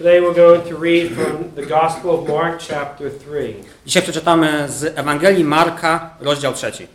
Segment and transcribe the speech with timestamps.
[0.00, 3.54] Today we're going to read from the Gospel of Mark, chapter 3.
[3.86, 6.86] Dzisiaj przeczytamy z Ewangelii Marka, rozdział trzeci.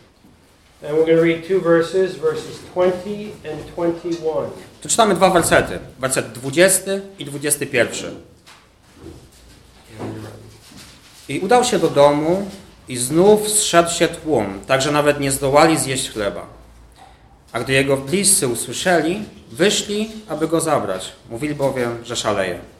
[0.82, 4.50] And we're going to read two verses, verses 20 and 21.
[4.82, 5.78] Tu czytamy dwa wersety.
[5.98, 8.14] Werset 20 i 21.
[11.28, 12.50] I udał się do domu
[12.88, 16.46] i znów zszedł się tłum, tak że nawet nie zdołali zjeść chleba.
[17.52, 21.12] A gdy jego bliscy usłyszeli, wyszli, aby go zabrać.
[21.30, 22.75] Mówili bowiem, że szaleje.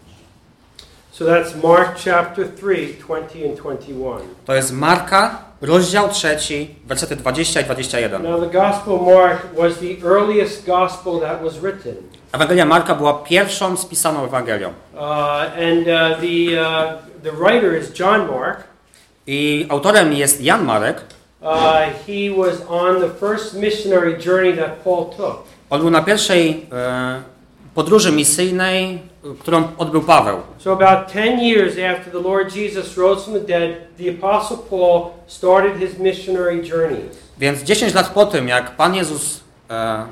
[1.18, 4.20] So that's Mark chapter 3, 20 and 21.
[4.44, 8.22] To jest Marka, rozdział trzeci, wersety 20 i 21.
[8.22, 11.94] Now, the Gospel of Mark was the earliest gospel that was written.
[12.32, 14.68] Ewangelia Marka była pierwszą spisaną Ewangelią.
[14.68, 18.64] Uh, and uh, the, uh, the writer is John Mark.
[19.26, 21.00] I autorem jest Jan Marek.
[21.42, 21.48] Uh,
[22.06, 25.44] he was on the first missionary journey that Paul took.
[25.70, 27.22] On był na pierwszej e,
[27.74, 28.98] podróży misyjnej,
[29.34, 30.36] którą odbył Paweł.
[30.58, 35.10] So, about 10 years after the Lord Jesus rose from the dead, the Apostle Paul
[35.26, 37.16] started his missionary journeys.
[37.38, 40.04] Więc 10 lat po tym, jak Pan Jezus e,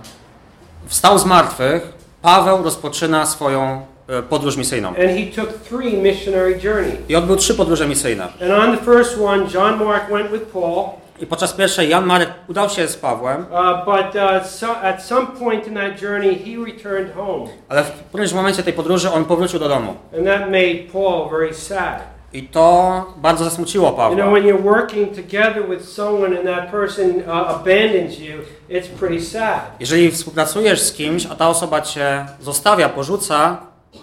[0.87, 1.93] wstał z martwych,
[2.23, 4.89] Paweł rozpoczyna swoją e, podróż misyjną.
[4.89, 6.99] And he took three missionary journeys.
[7.09, 8.25] I odbył trzy podróże misyjne.
[8.25, 12.31] And on the first one, John Mark went with Paul, I podczas pierwszej Jan Marek
[12.49, 16.65] udał się z Pawłem, uh, but uh, so, at some point in that journey, he
[16.73, 17.47] returned home.
[17.69, 19.95] ale w którymś momencie tej podróży on powrócił do domu.
[20.19, 22.15] And that made Paul very sad.
[22.33, 24.33] I to bardzo zasmuciło You know, Pawła.
[24.33, 28.33] when you're working together with someone and that person uh, abandons you,
[28.71, 29.61] it's pretty sad.
[29.81, 33.57] Jeżeli współpracujesz z kimś, a ta osoba cię zostawia, porzuca,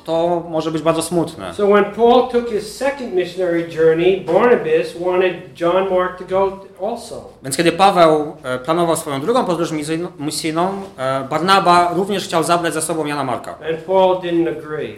[0.06, 1.54] to może być bardzo smutne.
[1.54, 6.60] So when Paul took his second missionary journey, Barnabas wanted John Mark to go
[6.92, 7.16] also.
[7.44, 9.72] Więc kiedy Paweł e, planował swoją drugą podróż
[10.20, 13.52] misyjną- e, Barnaba również chciał zabrać ze sobą Jana Marka.
[13.52, 14.96] And Paul didn't agree.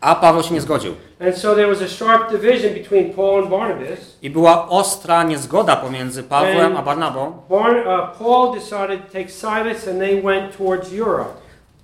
[0.00, 0.94] A Paweł się nie zgodził.
[1.26, 3.98] And so there was a sharp division between Paul and Barnabas.
[4.22, 7.32] I była ostra niezgoda pomiędzy Pawłem a Barnabą.
[7.50, 11.30] Barn, uh, Paul decided to take Silas and they went towards Europe.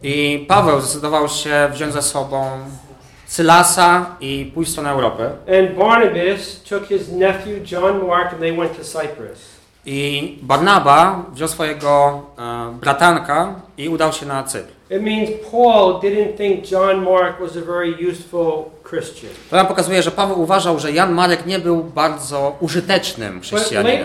[0.02, 2.46] I Paweł zdecydował się wziąć ze sobą
[3.26, 5.24] Sylasa i pójść w stronę Europy.
[5.24, 9.52] And Barnabas took his nephew John Mark and they went to Cyprus.
[9.86, 14.72] I Barnaba wziął swojego e, bratanka i udał się na Cypr.
[14.90, 18.64] It means Paul didn't think John Mark was a very useful.
[19.50, 24.04] To nam pokazuje, że Paweł uważał, że Jan Marek nie był bardzo użytecznym chrześcijaninem.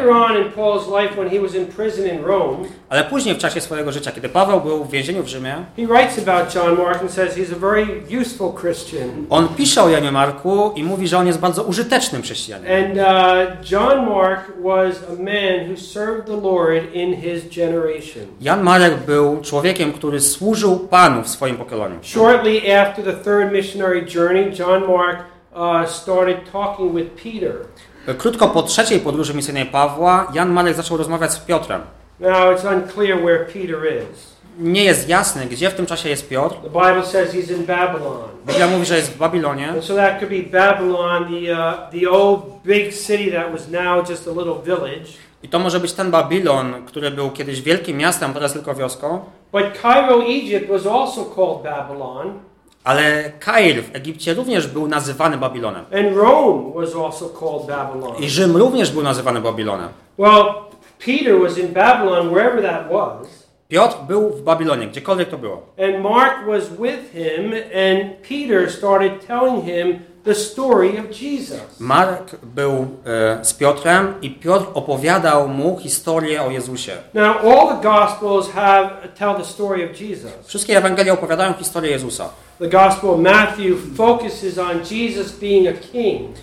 [2.90, 6.28] Ale później w czasie swojego życia, kiedy Paweł był w więzieniu w Rzymie, he writes
[6.28, 7.86] about John Mark and says he's a very
[8.22, 9.10] useful Christian.
[9.30, 12.84] on pisze o Janie Marku i mówi, że on jest bardzo użytecznym chrześcijaninem.
[12.84, 13.72] And uh.
[18.42, 21.96] Jan Marek był człowiekiem, który służył Panu w swoim pokoleniu.
[22.02, 25.20] Shortly after the third missionary journey, John Mark
[25.56, 27.54] uh, started talking with Peter.
[28.18, 31.82] Krótko po trzeciej podróży misyjnej Pawła, Jan Marek zaczął rozmawiać z Piotrem.
[32.20, 33.80] Now it's unclear where Peter
[34.12, 34.38] is.
[34.60, 36.56] Nie jest jasne, gdzie w tym czasie jest Piotr.
[36.56, 38.30] The Bible says he's in Babylon.
[38.48, 39.70] Biblia mówi, że jest w Babilonie.
[39.70, 44.10] And so that could be Babylon, the, uh, the old big city that was now
[44.10, 45.08] just a little village.
[45.44, 49.20] I to może być ten Babilon, który był kiedyś wielkim miastem, teraz tylko wioską.
[49.52, 52.40] But Cairo, Egypt was also called Babylon.
[52.88, 55.86] Ale Kair w Egipcie również był nazywany Babilonem.
[55.86, 58.16] And Rome was also called Babylon.
[58.20, 59.90] I Rzym również był nazywany Babilonem.
[60.18, 60.46] Well,
[61.06, 63.48] Peter was in Babylon, wherever that was.
[63.70, 65.62] Piotr był w Babilonie, gdziekolwiek to było.
[65.80, 71.80] And Mark was with him, and Peter started telling him the story of Jesus.
[71.80, 76.92] Mark był e, z Piotrem i Piotr opowiadał mu historię o Jezusie.
[77.14, 78.90] Now, all the Gospels have
[79.20, 80.32] tell the story of Jesus.
[80.46, 82.30] Wszystkie Ewangelie opowiadają historię Jezusa.
[82.60, 86.36] The Gospel of Matthew focuses on Jesus being a king.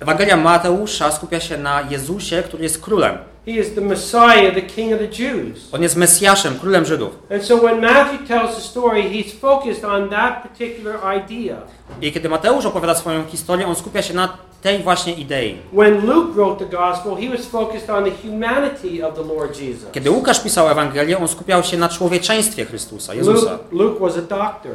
[0.00, 3.18] Ewangelia Mateusza skupia się na Jezusie, który jest królem.
[3.46, 5.68] He is the Messiah, the King of the Jews.
[5.72, 7.10] On jest Mesjaszem, królem Żydów.
[7.30, 11.56] And so when Matthew tells the story, he's focused on that particular idea.
[12.02, 15.56] I kiedy Mateusz opowiada swoją historię, on skupia się na tej właśnie idei.
[15.72, 19.90] When Luke wrote the Gospel, he was focused on the humanity of the Lord Jesus.
[19.92, 23.50] Kiedy Łukasz pisał Ewangelię, on skupiał się na człowieczeństwie Chrystusa, Jezusa.
[23.52, 24.72] Luke, Luke was a doctor.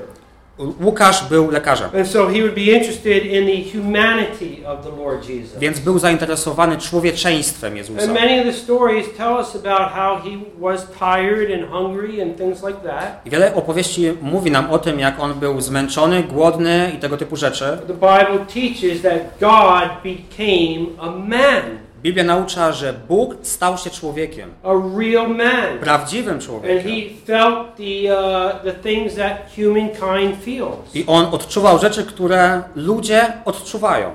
[0.59, 2.27] Łukasz był lekarzem, so
[5.59, 8.03] więc był zainteresowany człowieczeństwem Jezusa.
[8.03, 12.37] And many of the stories tell us about how he was tired and hungry and
[12.37, 13.21] things like that.
[13.25, 17.35] I wiele opowieści mówi nam o tym, jak on był zmęczony, głodny i tego typu
[17.35, 17.77] rzeczy.
[17.87, 21.86] The Bible teaches that God became a man.
[22.03, 24.67] Biblia naucza, że Bóg stał się człowiekiem, a
[24.99, 25.79] real man.
[25.81, 26.91] prawdziwym And człowiekiem.
[26.91, 30.95] he felt the, uh, the things that humankind feels.
[30.95, 34.11] I on odczuwał rzeczy, które ludzie odczuwają.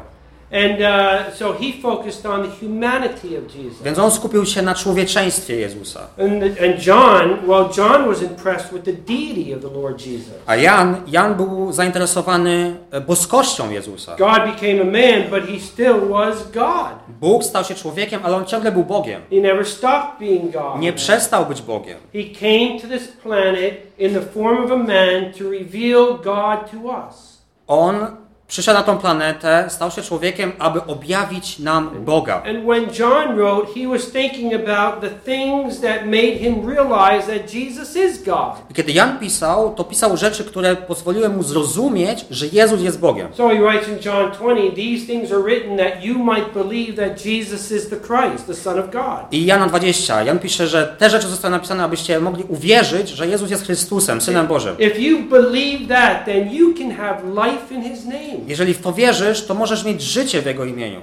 [0.52, 3.82] And uh, so he focused on the humanity of Jesus.
[3.82, 6.00] Więc on skupił się na człowieczeństwie Jezusa.
[6.20, 10.34] And, and John, well, John was impressed with the deity of the Lord Jesus.
[10.46, 14.16] A Jan, Jan był zainteresowany e, boskością Jezusa.
[14.16, 16.92] God became a man, but he still was God.
[17.20, 19.22] Bóg stał się człowiekiem, ale on ciągle był Bogiem.
[19.30, 20.78] He never stopped being God.
[20.80, 21.98] Nie przestał być Bogiem.
[22.12, 27.06] He came to this planet in the form of a man to reveal God to
[27.08, 27.42] us.
[27.66, 28.22] On
[28.52, 32.42] przyszedł na tą planetę, stał się człowiekiem, aby objawić nam Boga.
[32.46, 37.54] And when John wrote, he was thinking about the things that made him realize that
[37.54, 38.70] Jesus is God.
[38.70, 43.28] I kiedy Jan pisał, to pisał rzeczy, które pozwoliły mu zrozumieć, że Jezus jest Bogiem.
[43.34, 47.24] So he writes in John 20, these things are written that you might believe that
[47.26, 49.32] Jesus is the Christ, the Son of God.
[49.32, 53.50] I Jana 20, Jan pisze, że te rzeczy zostały napisane, abyście mogli uwierzyć, że Jezus
[53.50, 54.76] jest Chrystusem, Synem Bożym.
[54.78, 58.41] If you believe that, then you can have life in his name.
[58.46, 61.00] Jeżeli w to wierzysz, to możesz mieć życie w Jego imieniu.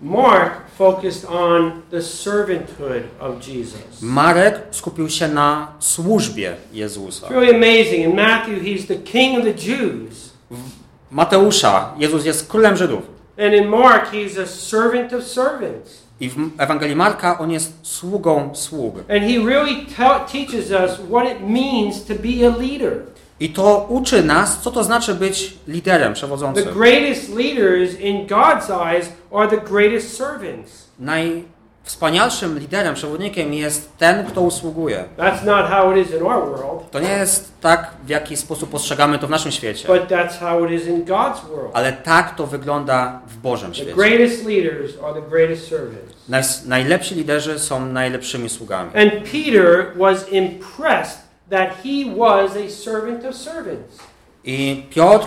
[0.00, 4.02] Mark focused on the servanthood of Jesus.
[4.02, 7.26] Marek skupił się na służbie Jezusa.
[7.26, 8.04] It's really amazing.
[8.04, 10.32] In Matthew, he's the king of the Jews.
[11.10, 13.02] Mateusza, Jezus jest królem Żydów.
[13.38, 16.02] And in Mark, he's a servant of servants.
[16.20, 18.94] I w Ewangelii Marka on jest sługą sług.
[18.98, 23.02] And he really te- teaches us what it means to be a leader.
[23.40, 26.74] I to uczy nas, co to znaczy być liderem, The przewodzącym.
[26.74, 30.88] greatest leaders in God's eyes are the greatest servants.
[30.98, 35.04] Najwspanialszym liderem, przewodnikiem jest ten, kto usługuje.
[35.18, 38.70] That's not how it is in our world, To nie jest tak, w jaki sposób
[38.70, 41.70] postrzegamy to w naszym świecie, but that's how it is in God's world.
[41.74, 43.94] ale tak to wygląda w Bożym The świecie.
[43.94, 46.14] greatest leaders are the greatest servants.
[46.30, 48.90] Naj- Najlepsi liderzy są najlepszymi sługami.
[48.94, 53.98] And Peter was impressed that he was a servant of servants.
[54.44, 55.26] I Piotr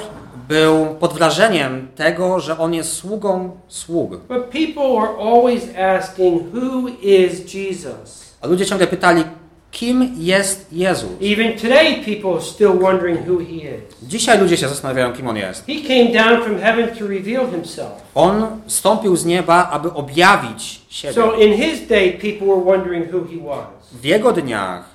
[0.49, 4.11] był pod wrażeniem tego, że on jest sługą sług.
[4.17, 8.35] But people are always asking, who is Jesus?
[8.41, 9.23] A ludzie ciągle pytali,
[9.71, 11.09] kim jest Jezus?
[11.21, 13.81] Even today, people are still wondering who he is.
[14.03, 15.65] Dzisiaj ludzie się zastanawiają, kim on jest.
[15.67, 17.91] He came down from heaven to reveal himself.
[18.15, 21.13] On stąpił z nieba, aby objawić siebie.
[21.13, 23.65] So in his day, people were wondering who he was.
[23.91, 24.90] W jego dniach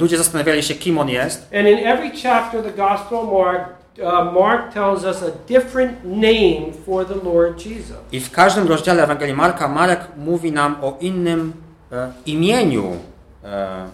[0.00, 1.54] ludzie zastanawiali się, kim on jest.
[1.54, 6.04] And in every chapter of the Gospel of Mark, uh, Mark tells us a different
[6.04, 7.96] name for the Lord Jesus.
[8.12, 11.52] I w każdym rozdziale Ewangelii Marka Marek mówi nam o innym
[11.92, 12.96] e, imieniu
[13.44, 13.86] e,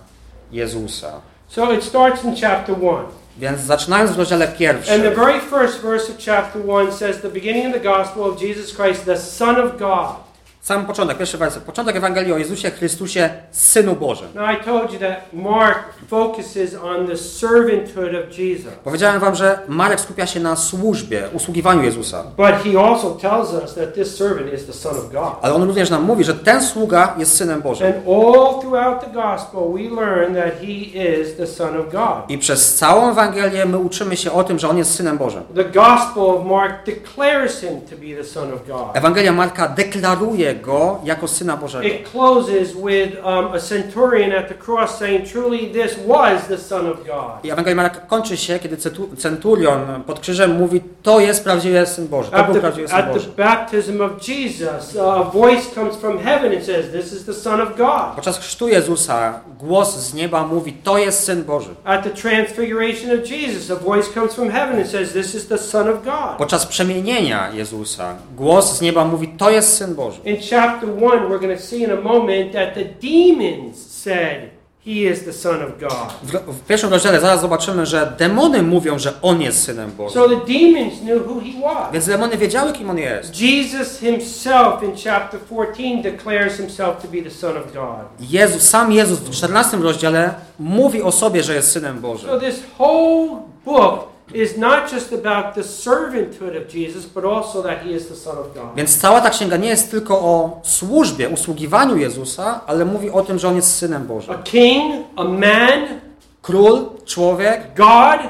[0.52, 1.20] Jezusa.
[1.48, 3.06] So it starts in chapter 1.
[3.38, 7.28] Więc zaczynając w rozdziale And the pierwszym, very first verse of chapter 1 says, The
[7.28, 10.25] beginning of the gospel of Jesus Christ, the Son of God.
[10.66, 14.28] Sam początek, pierwszy werset, początek Ewangelii o Jezusie Chrystusie, Synu Bożym.
[14.34, 15.78] Now I told you that Mark
[16.08, 18.72] focuses on the servanthood of Jesus.
[18.84, 22.22] Powiedziałem wam, że Marek skupia się na służbie, usługiwaniu Jezusa.
[22.22, 25.32] But he also tells us that this servant is the Son of God.
[25.42, 27.86] Ale on również nam mówi, że ten sługa jest Synem Bożym.
[27.86, 32.30] And all throughout the gospel, we learn that he is the Son of God.
[32.30, 35.42] I przez całą Ewangelię my uczymy się o tym, że on jest Synem Bożym.
[35.54, 38.96] The Gospel of Mark declares him to be the Son of God.
[38.96, 41.88] Ewangelia Marka deklaruje go jako Syna Bożego.
[41.88, 46.86] It closes with um, a centurion at the cross saying, Truly, this was the Son
[46.86, 47.44] of God.
[47.44, 48.76] I Ewangelia Marka kończy się, kiedy
[49.18, 52.96] centurion pod krzyżem mówi, to jest prawdziwy Syn Boży, to At był the, prawdziwy Syn
[52.96, 53.28] at the Boży.
[53.36, 57.68] baptism of Jesus, a voice comes from heaven and says, This is the Son of
[57.76, 58.14] God.
[58.16, 61.70] Podczas chrztu Jezusa głos z nieba mówi, to jest Syn Boży.
[61.84, 65.58] At the transfiguration of Jesus, a voice comes from heaven and says, This is the
[65.58, 66.36] Son of God.
[66.38, 70.20] Podczas przemienienia Jezusa głos z nieba mówi, to jest Syn Boży.
[70.24, 74.50] In chapter 1, we're going to see in a moment that the demons said,
[74.86, 76.12] He is the Son of God.
[76.22, 80.22] W, w pierwszym rozdziale zaraz zobaczymy, że demony mówią, że On jest Synem Bożym.
[80.22, 81.92] So the demons knew who He was.
[81.92, 83.40] Więc demony wiedziały, kim On jest.
[83.40, 88.30] Jesus Himself in chapter 14 declares Himself to be the Son of God.
[88.30, 92.30] Jezus, sam Jezus w 14 rozdziale mówi o sobie, że jest Synem Bożym.
[92.30, 93.28] So this whole
[93.64, 98.14] book is not just about the servanthood of Jesus, but also that He is the
[98.16, 98.74] Son of God.
[98.76, 103.38] Więc cała ta księga nie jest tylko o służbie, usługiwaniu Jezusa, ale mówi o tym,
[103.38, 104.34] że On jest Synem Bożym.
[104.34, 106.00] A king, a man,
[106.42, 108.20] Król, człowiek, God,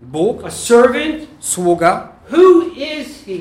[0.00, 1.22] Bóg, a servant.
[1.40, 2.08] sługa.
[2.32, 3.32] Who is He?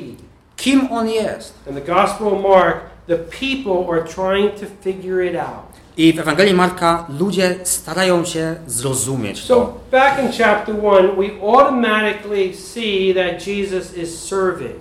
[0.58, 1.54] Kim On jest?
[1.70, 2.76] In the Gospel of Mark,
[3.08, 5.67] the people are trying to figure it out.
[5.98, 9.48] I w Ewangelii Marka ludzie starają się zrozumieć to.
[9.48, 14.76] So back in chapter 1, we automatically see that Jesus is serving.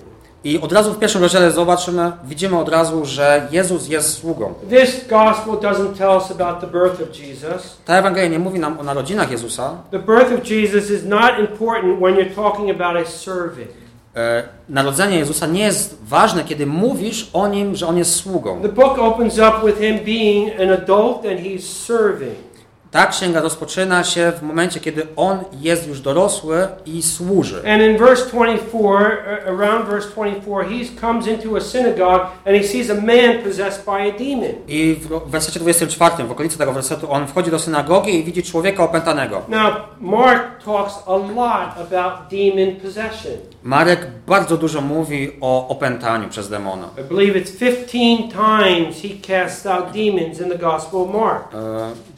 [0.44, 4.54] I od razu w pierwszym rozdziale zobaczymy, widzimy od razu, że Jezus jest sługą.
[4.68, 7.76] This gospel doesn't tell us about the birth of Jesus.
[7.84, 9.70] Ta Ewangelia nie mówi nam o narodzinach Jezusa.
[9.90, 13.85] The birth of Jesus is not important when you're talking about a servant.
[14.16, 18.62] E, narodzenie Jezusa nie jest ważne, kiedy mówisz o nim, że on jest sługą.
[18.62, 22.45] The book opens up with him being an adult and he's serving.
[22.90, 27.62] Ta księga rozpoczyna się w momencie, kiedy on jest już dorosły i służy.
[27.72, 32.62] And in verse 24, uh, around verse 24, he comes into a synagogue and he
[32.64, 34.54] sees a man possessed by a demon.
[34.68, 38.84] I w wersecie 24, w okolicy tego wersetu, on wchodzi do synagogi i widzi człowieka
[38.84, 39.42] opętanego.
[39.48, 43.32] Now, Mark talks a lot about demon possession.
[43.62, 46.88] Marek bardzo dużo mówi o opętaniu przez demona.
[47.00, 51.54] I believe it's 15 times he casts out demons in the Gospel of Mark.
[51.54, 52.15] E,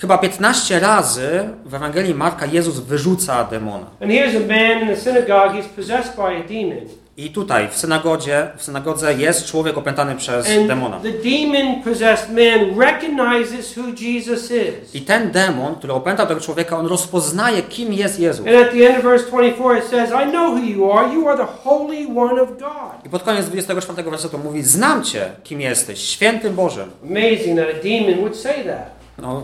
[0.00, 3.86] Chyba 15 razy w Ewangelii Marka Jezus wyrzuca demona.
[4.02, 6.88] And here's a man in the synagogue, he's possessed by a demon.
[7.16, 11.00] I tutaj w synagodzie, w synagodze jest człowiek opętany przez demona.
[11.00, 14.94] The demon possessed man recognizes who Jesus is.
[14.94, 18.46] I ten demon, który opętał tego człowieka, on rozpoznaje, kim jest Jezus.
[18.46, 21.14] And at the end of verse 24 it says, I know who you are.
[21.14, 23.06] You are the Holy One of God.
[23.06, 26.90] I pod koniec 24 wersetu mówi, znam Cię, kim jesteś, świętym Bożym.
[27.04, 28.90] Amazing that a demon would say that.
[29.18, 29.42] No,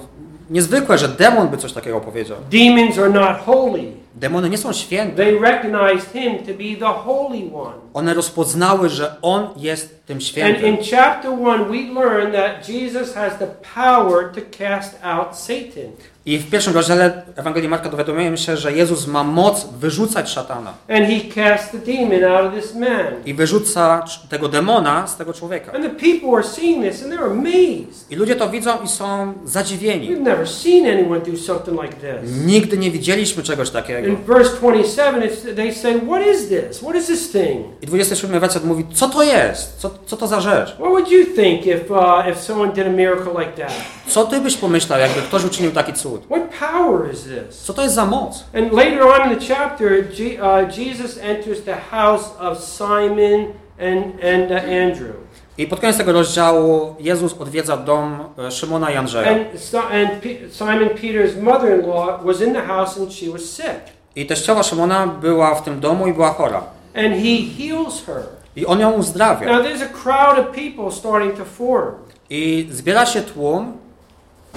[0.51, 2.37] niezwykłe, że demon by coś takiego powiedział.
[2.51, 3.83] Demons are not holy.
[4.15, 5.17] Demony nie są święte.
[5.17, 7.75] They recognized him to be the Holy One.
[7.95, 10.67] One rozpoznały, że On jest tym And świętym.
[10.67, 15.91] in chapter 1, we learn that Jesus has the power to cast out Satan.
[16.27, 20.75] I w pierwszym rozdziale Ewangelii Marka dowiadujemy się, że Jezus ma moc wyrzucać szatana.
[20.89, 23.07] And he cast the demon out of this man.
[23.27, 25.73] I wyrzuca tego demona z tego człowieka.
[25.73, 28.11] And the people are seeing this and they're amazed.
[28.11, 30.09] I ludzie to widzą i są zadziwieni.
[30.09, 32.47] We've never seen anyone do something like this.
[32.47, 34.09] Nigdy nie widzieliśmy czegoś takiego.
[34.09, 36.79] In verse 27, it's, they say, What is this?
[36.79, 37.67] What is this thing?
[37.83, 39.77] I 27 werset mówi, co to jest?
[39.79, 40.75] Co, co to za rzecz?
[40.75, 43.73] What would you think if, uh, if someone did a miracle like that?
[44.09, 46.14] Co ty byś pomyślał, jakby ktoś uczynił taki cud?
[46.31, 47.59] What power is this?
[47.65, 48.45] Co to jest za moc?
[48.55, 53.47] And later on in the chapter, uh, Jesus enters the house of Simon
[53.79, 55.15] and, and uh, Andrew.
[55.59, 59.31] I pod koniec tego rozdziału Jezus odwiedza dom e, Szymona i Andrzeja.
[59.31, 63.31] And, so, and P- Simon Peter's mother in law was in the house and she
[63.31, 63.81] was sick.
[64.17, 66.63] I teściowa Szymona była w tym domu i była chora.
[66.95, 68.23] And he heals her.
[68.57, 69.53] I on ją uzdrawia.
[69.53, 71.95] Now there's a crowd of people starting to form.
[72.31, 73.73] I zbiera się tłum.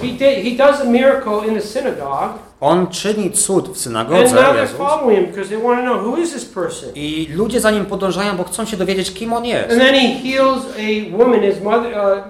[0.02, 4.34] He, did, he does a miracle in the synagogue, On czyni cud w and synagodze
[4.34, 4.76] now they're Jezus.
[4.78, 6.88] following him because they want to know who is this person.
[6.94, 9.70] I ludzie za nim podążają, bo chcą się dowiedzieć, kim on jest.
[9.70, 12.24] And then he heals a woman, his mother, uh,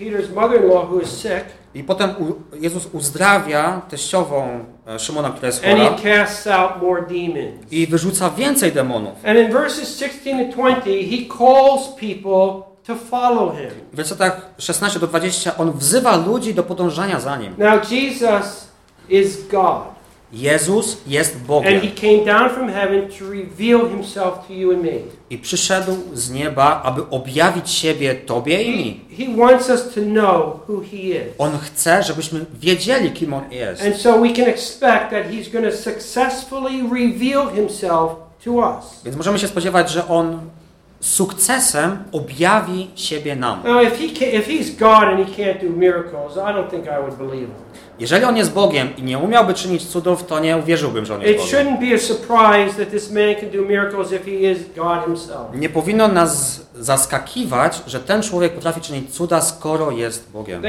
[0.00, 2.14] Peter's mother-in-law, who is sick, I potem
[2.60, 5.96] Jezus uzdrawia teściową e, Szymona, która jest and chora.
[5.96, 7.72] he casts out more demons.
[7.72, 9.12] I wyrzuca więcej demonów.
[9.24, 13.70] And in verses 16 to 20, he calls people to follow him.
[13.92, 17.54] W wersetach 16 do 20 on wzywa ludzi do podążania za nim.
[17.58, 18.68] Now, Jesus
[19.08, 19.92] is God,
[20.32, 24.82] Jezus jest and Bogiem he came down from heaven to reveal himself to you and
[24.82, 24.90] me.
[25.30, 29.00] i przyszedł z nieba, aby objawić siebie Tobie i mi.
[29.18, 31.34] He wants us to know who he is.
[31.38, 33.82] On chce, żebyśmy wiedzieli, kim On jest.
[33.82, 38.12] And so we can expect that he's going to successfully reveal himself
[38.44, 39.02] to us.
[39.04, 40.40] Więc możemy się spodziewać, że On
[41.02, 43.62] sukcesem objawi siebie nam.
[47.98, 51.32] Jeżeli On jest Bogiem i nie umiałby czynić cudów, to nie uwierzyłbym, że On jest
[51.38, 51.48] Bogiem.
[55.54, 60.62] Nie powinno nas zaskakiwać, że ten człowiek potrafi czynić cuda, skoro jest Bogiem.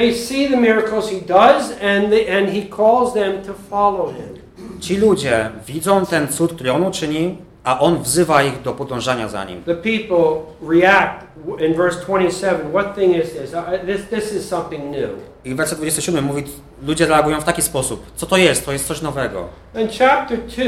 [4.80, 9.44] Ci ludzie widzą ten cud, który On uczynił, a On wzywa ich do podążania za
[9.46, 9.64] Nim.
[9.64, 11.26] The people react
[11.60, 12.72] in verse 27.
[12.72, 13.52] What thing is this?
[13.86, 15.10] This, this is something new.
[15.46, 16.44] I werset 27 mówi,
[16.82, 18.06] ludzie reagują w taki sposób.
[18.16, 18.66] Co to jest?
[18.66, 19.48] To jest coś nowego.
[19.76, 20.64] In chapter 2,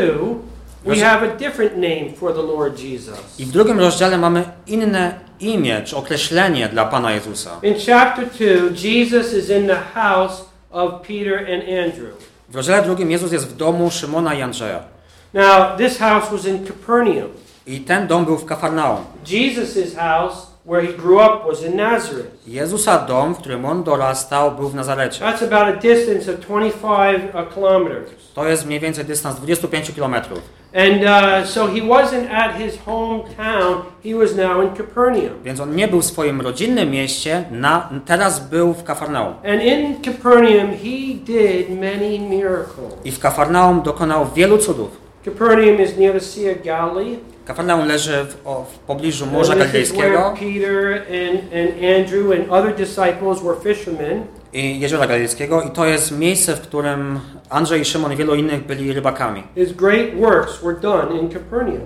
[0.86, 3.40] we have a different name for the Lord Jesus.
[3.40, 7.60] I w drugim rozdziale mamy inne imię, czy określenie dla Pana Jezusa.
[7.64, 8.46] In chapter 2,
[8.90, 12.14] Jesus is in the house of Peter and Andrew.
[12.50, 14.95] W rozdziale drugim Jezus jest w domu Szymona i Andrzeja.
[15.36, 17.30] Now, this house was in Capernaum.
[17.68, 19.06] I ten dom był w Kafarnaum.
[19.28, 22.48] Jesus' house, where he grew up, was in Nazareth.
[22.48, 25.26] Jezusa dom, w którym on dorastał, był w Nazarecie.
[25.26, 28.10] That's about a distance of 25 uh, kilometers.
[28.34, 30.40] To jest mniej więcej dystans 25 kilometrów.
[30.74, 35.44] And uh, so he wasn't at his hometown, he was now in Capernaum.
[35.44, 39.34] Więc on nie był w swoim rodzinnym mieście, na, teraz był w Kafarnaum.
[39.34, 42.94] And in Capernaum, he did many miracles.
[43.06, 45.05] I w Kafarnaum dokonał wielu cudów.
[45.26, 47.20] Capernaum is near the Sea of Galilee.
[47.46, 53.44] Kafarnaum leży w, o, w pobliżu Morza Galilejskiego Peter and, and Andrew and other disciples
[53.44, 54.24] were fishermen.
[54.54, 58.66] i Jeziora Galilejskiego i to jest miejsce, w którym Andrzej i Szymon i wielu innych
[58.66, 59.44] byli rybakami.
[59.56, 61.82] His great works were done in Capernaum.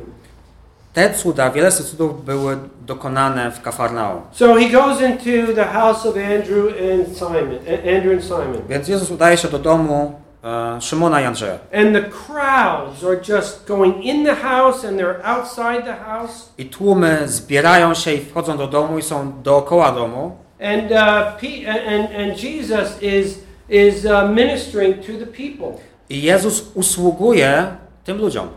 [0.93, 4.21] Te cuda, wiele z tych cudów były dokonane w Kafarnaum.
[4.31, 7.59] So he goes into the house of Andrew and Simon,
[7.97, 8.61] Andrew and Simon.
[8.69, 10.13] Więc Jezus udaje się do domu
[10.79, 11.57] Szymona i Andrzeja.
[11.73, 16.49] And the crowds are just going in the house and they're outside the house.
[16.57, 20.37] I tłumy zbierają się i wchodzą do domu i są dookoła domu.
[20.61, 20.97] And, uh,
[21.87, 25.81] and, and Jesus is, is uh, ministering to the people.
[26.09, 27.67] I Jezus usługuje
[28.03, 28.47] tym ludziom.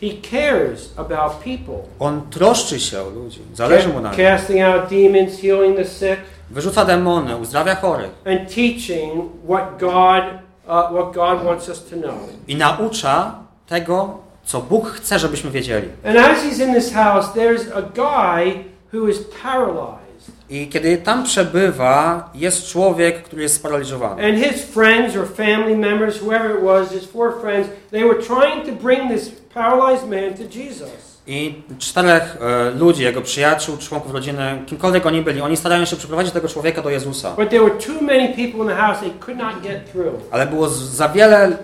[0.00, 1.74] He cares about people.
[1.98, 3.40] On troszczy się o ludzi.
[3.54, 4.18] Zależy mu na nich.
[4.18, 8.10] Casting out demons, healing the sick, Wyrzuca demony, uzdrawia chorych.
[8.26, 9.12] and teaching
[9.48, 10.24] what God,
[10.68, 12.18] uh, what God wants us to know.
[12.48, 13.34] I naucza
[13.66, 15.88] tego, co Bóg chce, żebyśmy wiedzieli.
[16.04, 19.98] And as he's in this house, there's a guy who is paralyzed.
[20.50, 24.26] I kiedy tam przebywa, jest człowiek, który jest sparaliżowany.
[24.26, 28.66] And his friends or family members, whoever it was, his four friends, they were trying
[28.66, 31.07] to bring this paralyzed man to Jesus.
[31.28, 36.32] I czterech e, ludzi, jego przyjaciół, członków rodziny, kimkolwiek oni byli, oni starają się przyprowadzić
[36.32, 37.36] tego człowieka do Jezusa.
[40.30, 41.58] Ale było za wiele,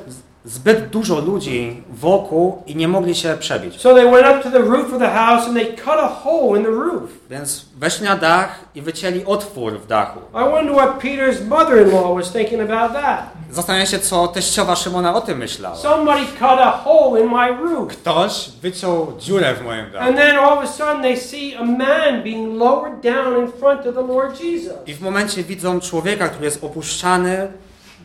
[0.45, 3.81] zbyt dużo ludzi wokół i nie mogli się przebić.
[3.81, 6.59] So they went up to the roof of the house and they cut a hole
[6.59, 7.11] in the roof.
[7.31, 10.21] Więc weszli na dach i wycięli otwór w dachu.
[10.21, 13.21] I wonder what Peter's was thinking about that.
[13.51, 15.77] Zastanawiam się, co teściowa Szymona o tym myślała.
[15.77, 17.93] Somebody cut a hole in my roof.
[17.93, 20.09] Ktoś wyciął dziurę w moim dachu.
[20.09, 23.87] And then all of a sudden they see a man being lowered down in front
[23.87, 24.73] of the Lord Jesus.
[24.87, 27.49] I w momencie widzą człowieka, który jest opuszczany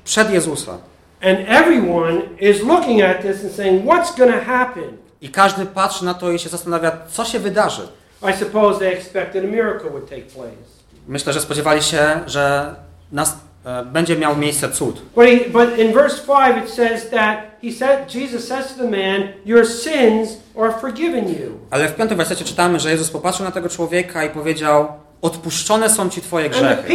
[0.03, 0.77] przed Jezusa.
[1.21, 4.97] And everyone is looking at this and saying, What's going to happen?
[5.21, 7.87] I każdy patrzy na to i się zastanawia, co się wydarzy.
[8.21, 10.79] I suppose they expected a miracle would take place.
[11.07, 12.75] Myślę, że spodziewali się, że
[13.11, 15.01] nas, e, będzie miał miejsce cud.
[15.15, 18.89] But, he, but in verse 5 it says that he said, Jesus says to the
[18.89, 20.29] man, Your sins
[20.61, 21.59] are forgiven you.
[21.71, 24.87] Ale w piątym wersecie czytamy, że Jezus popatrzył na tego człowieka i powiedział:
[25.21, 26.93] Odpuszczone są ci twoje grzechy.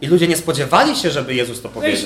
[0.00, 1.96] I ludzie nie spodziewali się, żeby Jezus to powiedział.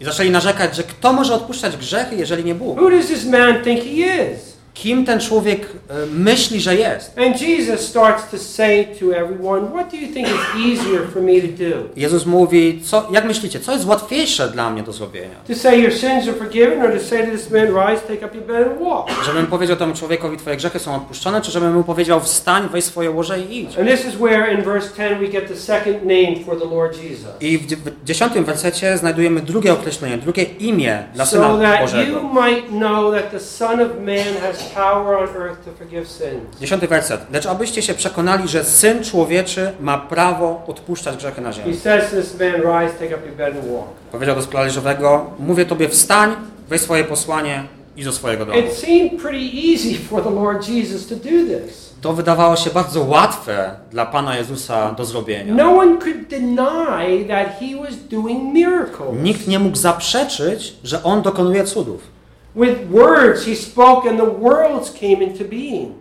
[0.00, 2.80] I zaczęli narzekać, że kto może odpuszczać grzechy, jeżeli nie Bóg?
[2.80, 4.53] Who does this man think he is?
[4.74, 7.18] Kim ten człowiek e, myśli, że jest?
[7.18, 10.34] And Jesus starts to say to everyone, What do you think is
[10.66, 11.88] easier for me to do?
[11.96, 15.34] Jezus mówi, co, jak myślicie, co jest łatwiejsze dla mnie do zrobienia?
[15.48, 18.36] To say your sins are forgiven, or to say to this man, Rise, take up
[18.36, 19.24] your bed and walk?
[19.26, 23.10] Żebym powiedział temu człowiekowi, twoje grzechy są odpuszczone, czy żebym mu powiedział, wstań, weź swoje
[23.10, 23.78] łoże i idź?
[23.78, 27.02] And this is where in verse 10 we get the second name for the Lord
[27.02, 27.30] Jesus.
[27.40, 31.80] I w dzie- w dziesiątym wersecie znajdujemy drugie określenie, drugie imię dla So Syna that
[31.80, 32.12] Bożego.
[32.18, 34.63] you might know that the Son of Man has
[36.60, 37.20] Dziesiąty werset.
[37.32, 41.72] Lecz abyście się przekonali, że Syn Człowieczy ma prawo odpuszczać grzechy na ziemi.
[44.12, 46.36] Powiedział do sparaliżowego, mówię tobie wstań,
[46.68, 47.64] weź swoje posłanie
[47.96, 48.58] i do swojego domu.
[52.00, 55.54] To wydawało się bardzo łatwe dla Pana Jezusa do zrobienia.
[55.54, 55.64] No.
[59.22, 62.13] Nikt nie mógł zaprzeczyć, że On dokonuje cudów.
[62.56, 65.92] With words he spoke and the worlds came into being.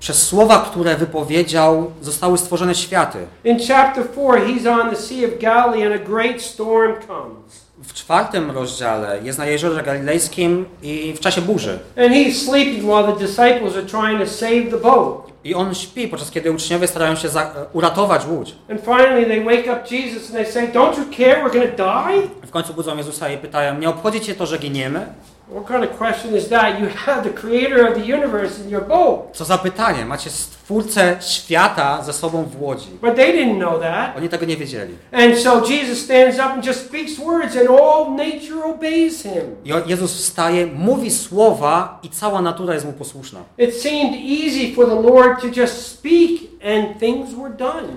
[0.00, 3.18] Przez słowa, które wypowiedział, zostały stworzone światy.
[3.44, 7.62] In chapter 4, he's on the Sea of Galilee and a great storm comes.
[7.82, 11.78] W czwartym rozdziale jest na Jeziorze Galilejskim i w czasie burzy.
[11.96, 15.32] And he's sleeping while the disciples are trying to save the boat.
[15.44, 18.54] I on śpi, podczas kiedy uczniowie starają się za, uratować łódź.
[18.70, 21.76] And finally they wake up Jesus and they say, Don't you care we're going to
[21.76, 22.46] die?
[22.46, 25.06] W końcu budzą Jezusa i pytają, nie obchodzi cię to, że giniemy?
[25.48, 26.80] What kind of question is that?
[26.80, 29.20] You have the creator of the universe in your boat.
[29.32, 32.88] Co za pytanie, macie stwórcę świata ze sobą w łodzi.
[33.02, 34.16] But they didn't know that.
[34.16, 34.94] Oni tego nie wiedzieli.
[35.12, 39.56] And so Jesus stands up and just speaks words and all nature obeys him.
[39.64, 43.40] I Jezus wstaje, mówi słowa i cała natura jest mu posłuszna.
[43.58, 46.40] It seemed easy for the Lord to just speak
[46.76, 47.88] and things were done.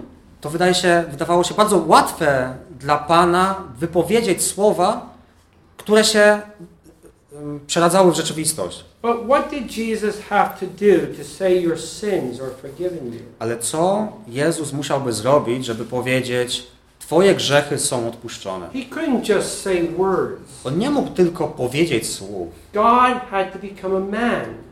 [0.41, 5.09] To wydaje się, wydawało się bardzo łatwe dla Pana wypowiedzieć słowa,
[5.77, 6.41] które się
[7.67, 8.85] przeradzały w rzeczywistość.
[9.01, 13.19] But what did Jesus have to do to say your sins are forgiven you?
[13.39, 16.67] Ale co Jezus musiałby zrobić, żeby powiedzieć,
[17.05, 18.69] Twoje grzechy są odpuszczone.
[18.73, 20.65] He couldn't just say words.
[20.65, 22.47] On nie mógł tylko powiedzieć słów.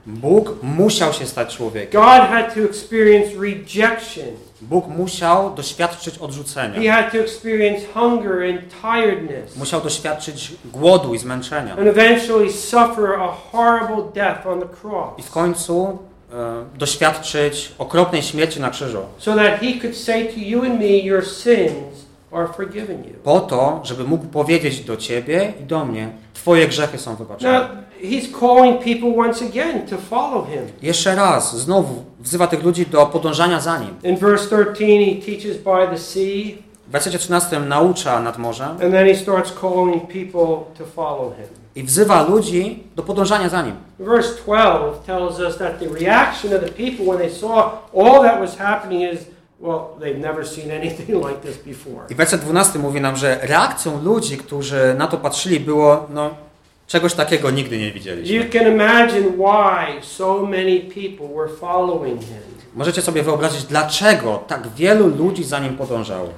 [0.06, 2.02] Bóg musiał się stać człowiekiem.
[2.02, 4.26] God had to experience rejection.
[4.70, 6.82] Bóg musiał doświadczyć odrzucenia.
[6.82, 9.58] He had to experience hunger and tiredness.
[9.58, 11.72] Musiał doświadczyć głodu i zmęczenia.
[11.72, 15.20] And eventually suffer a horrible death on the cross.
[15.20, 16.00] I w końcu
[16.34, 19.00] e, doświadczyć okropnej śmierci na krzyżu.
[19.18, 23.14] So that he could say to you and me, your sins are forgiven you.
[23.24, 27.84] Po to, żeby mógł powiedzieć do Ciebie i do mnie, Twoje grzechy są Now, wybaczone.
[28.04, 30.62] He's calling people once again to follow him.
[30.82, 33.96] Jeszcze raz, znowu wzywa tych ludzi do podążania za Nim.
[34.04, 38.82] In verse 13, he teaches by the sea, W wersecie 13 naucza nad morzem and
[38.94, 41.46] then he starts calling people to follow him.
[41.76, 43.76] i wzywa ludzi do podążania za Nim.
[44.00, 48.40] Verse 12 tells us that the reaction of the people when they saw all that
[48.42, 49.20] was happening is,
[49.62, 52.06] well, they've never seen anything like this before.
[52.10, 56.30] I werset 12 mówi nam, że reakcją ludzi, którzy na to patrzyli było, no,
[56.88, 58.36] czegoś takiego nigdy nie widzieliśmy.
[60.02, 60.48] So.
[62.76, 66.30] Możecie sobie wyobrazić, dlaczego tak wielu ludzi za Nim podążało.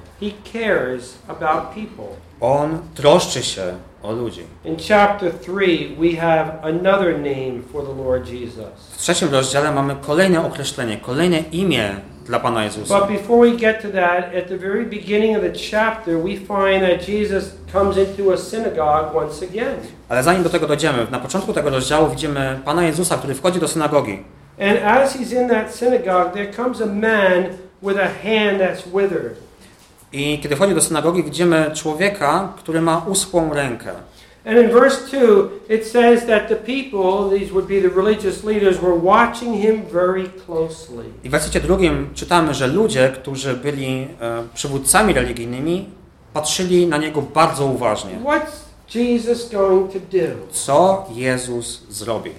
[2.40, 3.62] On troszczy się
[4.02, 4.40] o ludzi.
[4.64, 5.52] In chapter 3,
[5.98, 8.90] we have another name for the Lord Jesus.
[8.90, 13.00] W trzecim rozdziale mamy kolejne określenie, kolejne imię dla Pana Jezusa.
[13.00, 16.82] But before we get to that, at the very beginning of the chapter, we find
[16.82, 19.76] that Jesus comes into a synagogue once again.
[20.08, 23.68] Ale zanim do tego dojdziemy, na początku tego rozdziału widzimy Pana Jezusa, który wchodzi do
[23.68, 24.24] synagogi.
[24.60, 27.44] And as he's in that synagogue, there comes a man
[27.82, 29.36] with a hand that's withered.
[30.12, 33.90] I kiedy wchodzi do synagogi, widzimy człowieka, który ma uschłą rękę.
[34.46, 38.80] And in verse 2, it says that the people, these would be the religious leaders,
[38.80, 41.04] were watching him very closely.
[41.24, 45.88] I w wersecie drugim czytamy, że ludzie, którzy byli e, przywódcami religijnymi,
[46.32, 48.10] patrzyli na niego bardzo uważnie.
[48.24, 50.52] What's Jesus going to do?
[50.52, 52.30] Co Jezus zrobi?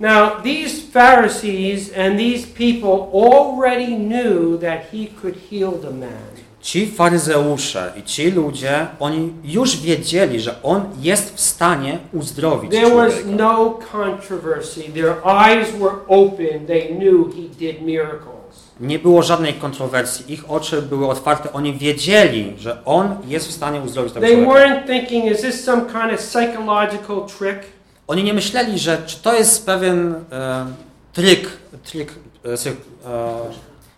[0.00, 6.45] Now, these Pharisees and these people already knew that he could heal the man.
[6.66, 12.94] Ci faryzeusze i ci ludzie, oni już wiedzieli, że on jest w stanie uzdrowić There
[12.94, 13.36] was człowieka.
[13.36, 14.80] no controversy.
[14.82, 16.66] Their eyes were open.
[16.66, 18.56] They knew he did miracles.
[18.80, 20.32] Nie było żadnej kontrowersji.
[20.32, 21.52] Ich oczy były otwarte.
[21.52, 24.60] Oni wiedzieli, że on jest w stanie uzdrowić tego They człowieka.
[24.60, 27.60] weren't thinking, is this some kind of psychological trick?
[28.06, 30.66] Oni nie myśleli, że czy to jest pewien e,
[31.12, 31.48] trik,
[31.84, 32.12] trik
[32.44, 33.34] e, e,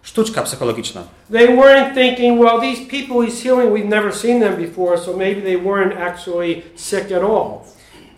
[0.08, 1.02] sztuczka psychologiczna.
[1.32, 5.42] They weren't thinking, well, these people he's healing, we've never seen them before, so maybe
[5.42, 7.50] they weren't actually sick at all.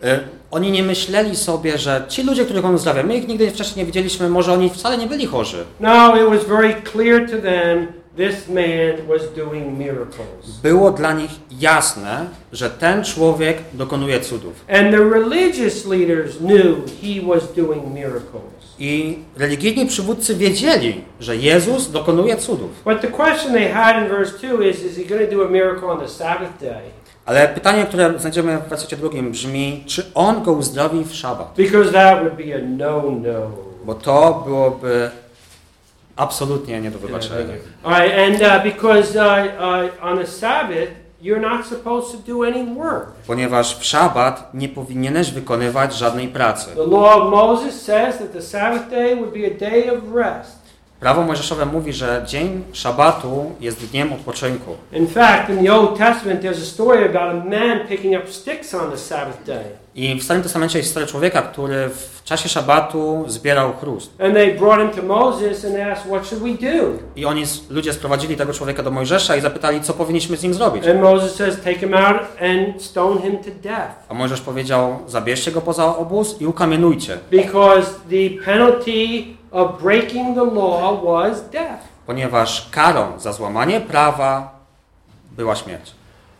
[0.03, 0.19] E,
[0.51, 3.85] Oni nie myśleli sobie, że ci ludzie, których on uzdrawia, my ich nigdy wcześniej nie
[3.85, 5.63] widzieliśmy, może oni wcale nie byli chorzy.
[5.79, 10.59] No, it was very clear to them this man was doing miracles.
[10.63, 14.53] Było dla nich jasne, że ten człowiek dokonuje cudów.
[14.69, 18.60] And the religious leaders knew he was doing miracles.
[18.83, 22.83] I religijni przywódcy wiedzieli, że Jezus dokonuje cudów.
[22.85, 25.49] But the question they had in verse 2 is is he going to do a
[25.49, 26.81] miracle on the Sabbath day?
[27.25, 31.53] Ale pytanie, które znajdziemy w wersecie drugim brzmi, czy on go uzdrowi w szabat?
[31.57, 33.51] Because that would be a no no.
[33.83, 35.09] Bo to byłoby
[36.15, 37.53] absolutnie nie do wybaczenia.
[37.83, 42.43] All right, and uh, because uh, uh, on the Sabbath, you're not supposed to do
[42.43, 43.11] any work.
[43.27, 46.75] Ponieważ w szabat nie powinieneś wykonywać żadnej pracy.
[46.75, 50.61] The law of Moses says that the Sabbath day would be a day of rest.
[50.99, 54.75] Prawo mojżeszowe mówi, że dzień szabatu jest dniem odpoczynku.
[54.91, 58.73] In fact, in the Old Testament, there's a story about a man picking up sticks
[58.73, 59.63] on the Sabbath day.
[59.95, 64.21] I w Starym Testamencie jest historia człowieka, który w czasie szabatu zbierał chrust.
[64.21, 66.83] And they brought him to Moses and asked, What should we do?
[67.15, 70.87] I oni, ludzie sprowadzili tego człowieka do Mojżesza i zapytali, co powinniśmy z nim zrobić.
[70.87, 73.91] And Moses says, Take him out and stone him to death.
[74.09, 80.45] A Mojżesz powiedział, zabierzcie go poza obóz i ukamienujcie, Because the penalty of breaking the
[80.55, 81.81] law was death.
[82.05, 84.59] ponieważ karą za złamanie prawa
[85.31, 85.91] była śmierć.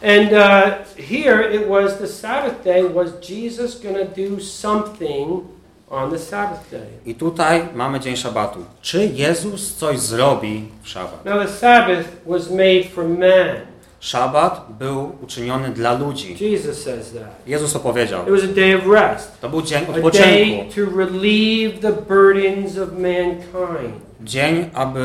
[0.03, 2.81] And uh, here it was the Sabbath day.
[2.83, 5.41] Was Jesus going to do something
[5.91, 6.87] on the Sabbath day?
[7.05, 8.59] I tutaj mamy dzień szabatu.
[8.81, 11.25] Czy Jezus coś zrobi w szabat?
[11.25, 13.55] Now, the Sabbath was made for man.
[13.99, 16.35] Szabat był uczyniony dla ludzi.
[16.39, 17.47] Jesus says that.
[17.47, 18.23] Jezus opowiedział.
[18.23, 20.73] It was a day of rest, To był dzień a day odpoczynku.
[20.75, 24.01] to relieve the burdens of mankind.
[24.21, 25.01] Dzień, aby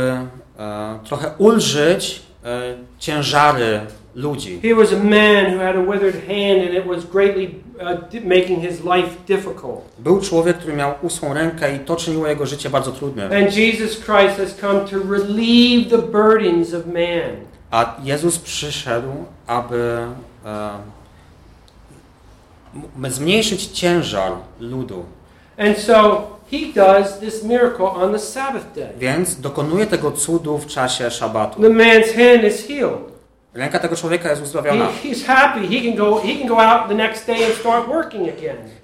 [0.59, 3.81] e, trochę ulżyć e, ciężary
[4.17, 4.61] ludzi.
[4.63, 7.51] He was a man who had a withered hand, and it was greatly
[7.81, 9.81] uh, making his life difficult.
[9.99, 13.33] Był człowiek, który miał uschłą rękę i to czyniło jego życie bardzo trudnym.
[13.33, 17.37] And Jesus Christ has come to relieve the burdens of man.
[17.71, 19.09] A Jezus przyszedł,
[19.47, 19.99] aby
[20.45, 20.71] e,
[23.03, 25.05] m- zmniejszyć ciężar ludu.
[25.59, 28.89] And so he does this miracle on the Sabbath day.
[28.99, 31.63] Więc dokonuje tego cudu w czasie szabatu.
[31.63, 33.16] The man's hand is healed.
[33.57, 34.89] Ręka tego człowieka jest uzdrowiona.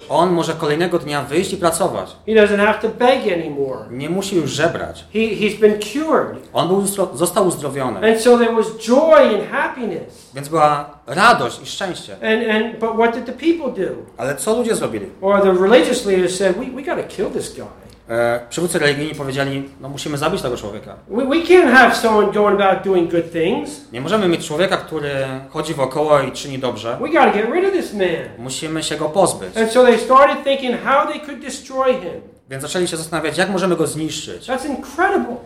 [0.09, 2.17] On może kolejnego dnia wyjść i pracować.
[2.27, 3.85] He doesn't have to beg anymore.
[3.91, 5.05] Nie musi już żebrać.
[5.13, 6.49] He, he's been cured.
[6.53, 8.13] On był został uzdrowiony.
[8.13, 10.31] And so there was joy and happiness.
[10.35, 12.13] Więc była radość i szczęście.
[12.13, 13.93] And, and but what did the people do?
[14.17, 15.07] Ale co ludzie zrobili?
[15.21, 17.82] Or the religious leaders said, we, we got to kill this guy.
[18.13, 20.97] E, przywódcy religijni powiedzieli, no musimy zabić tego człowieka.
[21.09, 23.71] We, we can't have someone going about doing good things.
[23.93, 25.11] Nie możemy mieć człowieka, który
[25.51, 26.99] chodzi wokoło i czyni dobrze.
[27.01, 28.09] We got to get rid of this man.
[28.39, 29.57] Musimy się go pozbyć.
[29.57, 32.21] And so they started thinking how they could destroy him.
[32.51, 34.49] Więc zaczęli się zastanawiać, jak możemy go zniszczyć.
[34.49, 35.37] That's incredible.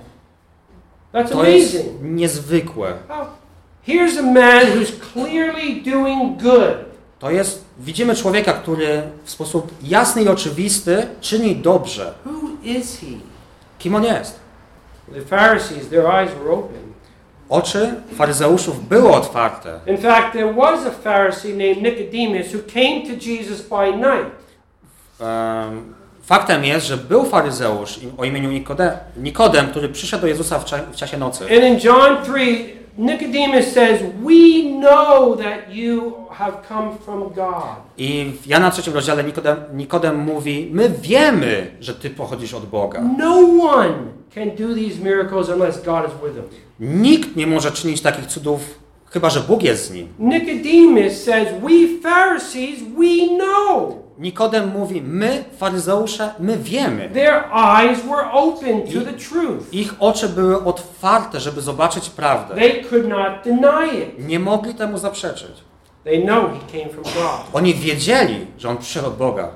[1.15, 2.03] That's To jest amazing.
[2.03, 2.93] niezwykłe.
[3.09, 3.27] How-
[3.89, 6.75] Here's a man who's clearly doing good.
[7.19, 12.15] To jest, widzimy człowieka, który w sposób jasny i oczywisty czyni dobrze.
[13.79, 14.41] Kim on jest?
[15.15, 16.87] The Pharisees, their eyes were open.
[17.49, 19.81] Oczy faryzeuszów były otwarte.
[19.87, 24.31] In fact, there was a Pharisee named Nicodemus who came to Jesus by night.
[25.21, 30.65] Em, Faktem jest, że był faryzeusz o imieniu Nikodem, Nikodem który przyszedł do Jezusa w,
[30.65, 31.45] cza w czasie nocy.
[31.45, 37.77] And in John 3, Nicodemus says, We know that you have come from God.
[37.99, 43.03] I w Jana trzecim rozdziale Nikodem, Nikodem mówi, my wiemy, że Ty pochodzisz od Boga.
[43.19, 43.95] No one
[44.35, 46.45] can do these miracles unless God is with them.
[46.81, 48.61] Nikt nie może czynić takich cudów,
[49.11, 50.09] chyba że Bóg jest z nim.
[50.19, 54.06] Nicodemus says, We Pharisees, we know.
[54.19, 57.09] Nikodem mówi, my, faryzeusze, my wiemy.
[57.09, 59.73] Their eyes were open to the truth.
[59.73, 62.55] Ich oczy były otwarte, żeby zobaczyć prawdę.
[62.55, 64.29] They could not deny it.
[64.29, 65.51] Nie mogli temu zaprzeczyć.
[66.05, 67.47] They know he came from God.
[67.53, 69.49] Oni wiedzieli, że on przyszedł od Boga.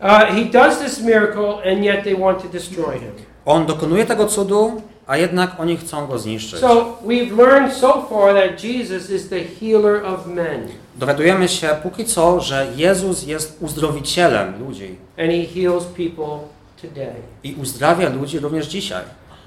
[0.00, 3.12] Uh, he does this miracle, and yet they want to destroy him.
[3.46, 6.60] On dokonuje tego cudu, a jednak oni chcą go zniszczyć.
[6.60, 12.04] So we've learned so far that Jesus is the healer of men, Dowiadujemy się póki
[12.04, 16.38] co, że Jezus jest uzdrowicielem ludzi and he heals people
[16.82, 17.14] today.
[17.44, 19.02] i uzdrawia ludzi również dzisiaj.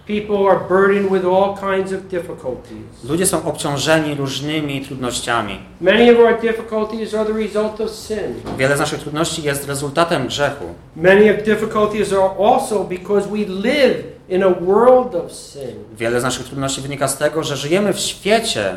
[0.08, 3.04] People are burdened with all kinds of difficulties.
[3.10, 5.60] Ludzie są obciążeni różnymi trudnościami.
[5.82, 8.34] Many of our difficulties are the result of sin.
[8.58, 10.66] Wiele z naszych trudności jest rezultatem grzechu.
[10.96, 15.76] Many of difficulties are also because we live in a world of sin.
[15.98, 18.76] Wiele z naszych trudności wynika z tego, że żyjemy w świecie,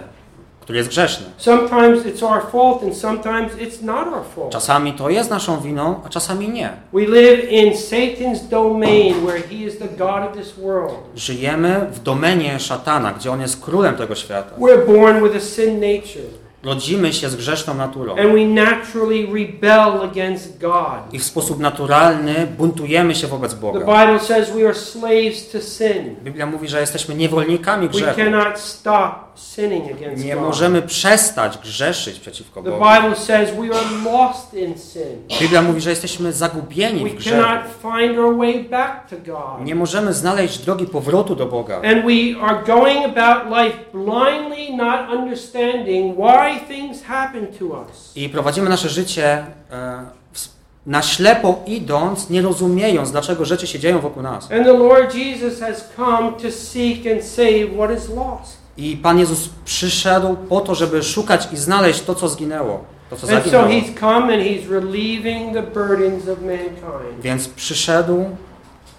[0.70, 1.26] który jest grzeszny.
[1.36, 4.52] Sometimes it's our fault, and sometimes it's not our fault.
[4.52, 6.70] Czasami to jest naszą winą, a czasami nie.
[6.92, 10.94] We live in Satan's domain where he is the God of this world.
[11.16, 14.50] Żyjemy w domenie szatana, gdzie on jest królem tego świata.
[14.58, 16.24] We're born with a sin nature,
[16.64, 18.12] Rodzimy się z grzeszną naturą.
[18.12, 21.12] and we naturally rebel against God.
[21.12, 23.78] I w sposób naturalny buntujemy się wobec The Boga.
[23.80, 26.16] Bible says we are slaves to sin.
[26.24, 28.16] Biblia mówi, że jesteśmy niewolnikami We grzechu.
[28.16, 30.44] cannot stop sinning against Nie God.
[30.44, 32.84] możemy przestać grzeszyć przeciwko The Bogu.
[32.84, 35.38] Bible says we are lost in sin.
[35.40, 37.42] Biblia mówi, że jesteśmy zagubieni We w grzechu.
[37.42, 39.64] cannot find our way back to God.
[39.66, 41.76] Nie możemy znaleźć drogi powrotu do Boga.
[41.76, 48.12] And we are going about life blindly, not understanding why things happen to us.
[48.16, 49.24] I prowadzimy nasze życie
[49.72, 50.48] e, w-
[50.86, 54.52] na ślepo idąc, nie rozumiejąc, dlaczego rzeczy się dzieją wokół nas.
[54.52, 58.59] And the Lord Jesus has come to seek and save what is lost.
[58.80, 63.26] I Pan Jezus przyszedł po to, żeby szukać i znaleźć to, co zginęło, to, co
[63.26, 63.64] zaginęło.
[63.64, 67.20] he's come and he's relieving the burdens of mankind.
[67.22, 68.24] Więc przyszedł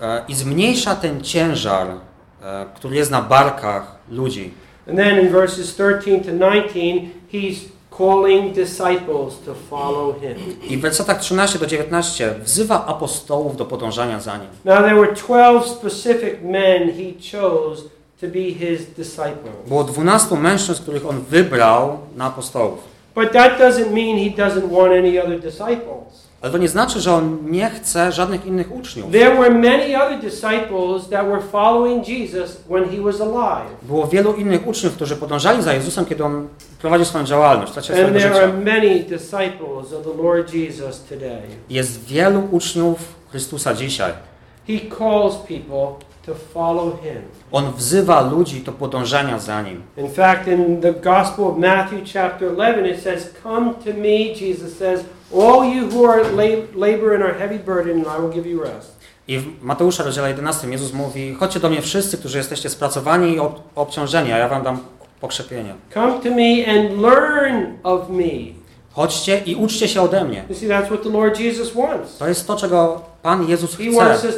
[0.02, 1.88] e, i zmniejsza ten ciężar,
[2.42, 4.54] e, który jest na barkach ludzi.
[4.90, 7.56] And then in verses 13 to 19, he's
[7.98, 10.36] calling disciples to follow him.
[10.70, 14.48] I w wersetach 13 do 19 wzywa apostołów do podążania za nim.
[14.66, 19.56] Now there were 12 specific men he chose to be his disciples.
[19.68, 22.80] Było 12 mężczyzn, których on wybrał na apostołów.
[23.16, 26.32] But that doesn't mean he doesn't want any other disciples.
[26.42, 29.12] Ale to nie znaczy, że on nie chce żadnych innych uczniów.
[29.12, 33.70] There were many other disciples that were following Jesus when he was alive.
[33.82, 36.48] Było wielu innych uczniów, którzy podążali za Jezusem, kiedy on
[36.82, 38.48] prowadził swoją działalność, And there are życia.
[38.66, 41.42] many disciples of the Lord Jesus today.
[41.70, 44.14] Jest wielu uczniów Chrystusa dzisiaj.
[44.68, 47.22] He calls people to follow him.
[47.52, 49.82] On wzywa ludzi do podążania za nim.
[49.98, 54.78] In fact, in the Gospel of Matthew, chapter 11, it says, Come to me, Jesus
[54.78, 55.04] says,
[55.34, 58.64] all you who are la- labor and are heavy burdened, and I will give you
[58.64, 59.02] rest.
[59.28, 63.40] I w Mateusza rozdziale 11 Jezus mówi: Chodźcie do mnie wszyscy, którzy jesteście spracowani i
[63.40, 64.80] ob- obciążeni, a ja wam dam
[65.22, 65.76] pokrzepienie.
[65.94, 68.24] Come to me and learn of me.
[68.92, 70.44] Chodźcie i uczcie się ode mnie.
[70.50, 72.18] You see, that's what the Lord Jesus wants.
[72.18, 74.30] To jest to, czego Pan Jezus chce.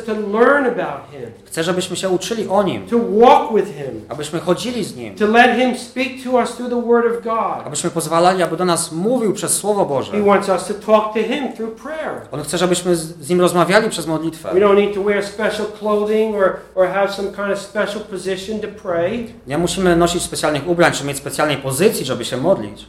[1.46, 5.28] Chce, żebyśmy się uczyli o Nim, to walk with Him, abyśmy chodzili z Nim, to
[5.28, 7.67] let Him speak to us through the Word of God.
[7.67, 10.12] abyśmy pozwalali, aby do nas mówił przez Słowo Boże.
[10.12, 12.22] He wants us to talk to Him through prayer.
[12.32, 14.50] On chce, żebyśmy z Nim rozmawiali przez We modlitwę.
[14.50, 18.67] don't need to wear special clothing or, or have some kind of special position to
[18.84, 19.34] pray.
[19.48, 22.86] Nie musimy nosić specjalnych ubrań, czy mieć specjalnej pozycji, żeby się modlić.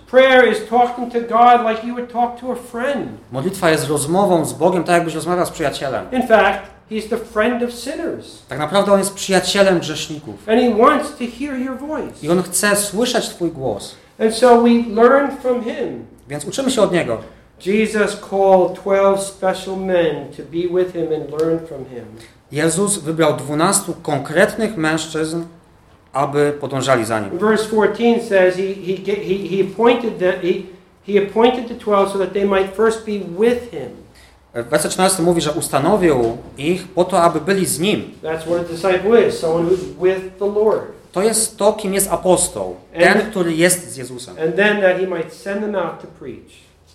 [3.33, 5.84] Modlitwa jest rozmową z Bogiem, tak jakbyś rozmawiał z przyjacielem.
[6.13, 8.43] In fact, He's the friend of sinners.
[8.49, 10.49] Tak naprawdę On jest przyjacielem grzeszników.
[10.49, 12.13] And He wants to hear your voice.
[12.23, 13.95] I On chce słyszeć Twój głos.
[14.21, 14.71] And so we
[15.03, 16.05] learn from Him.
[16.29, 17.19] Więc uczymy się od Niego.
[17.67, 22.05] Jesus called 12 special men to be with Him and learn from Him.
[22.53, 25.43] Jezus wybrał dwunastu konkretnych mężczyzn,
[26.13, 27.39] aby podążali za Nim.
[27.39, 30.63] Verse 14 says he, he, he, he, appointed the, he,
[31.07, 34.04] he appointed the 12 so that they might first be with Him.
[34.55, 38.13] Werset 14 mówi, że ustanowił ich po to, aby byli z Nim.
[41.13, 42.77] To jest to, kim jest apostoł.
[42.99, 44.37] Ten, który jest z Jezusem.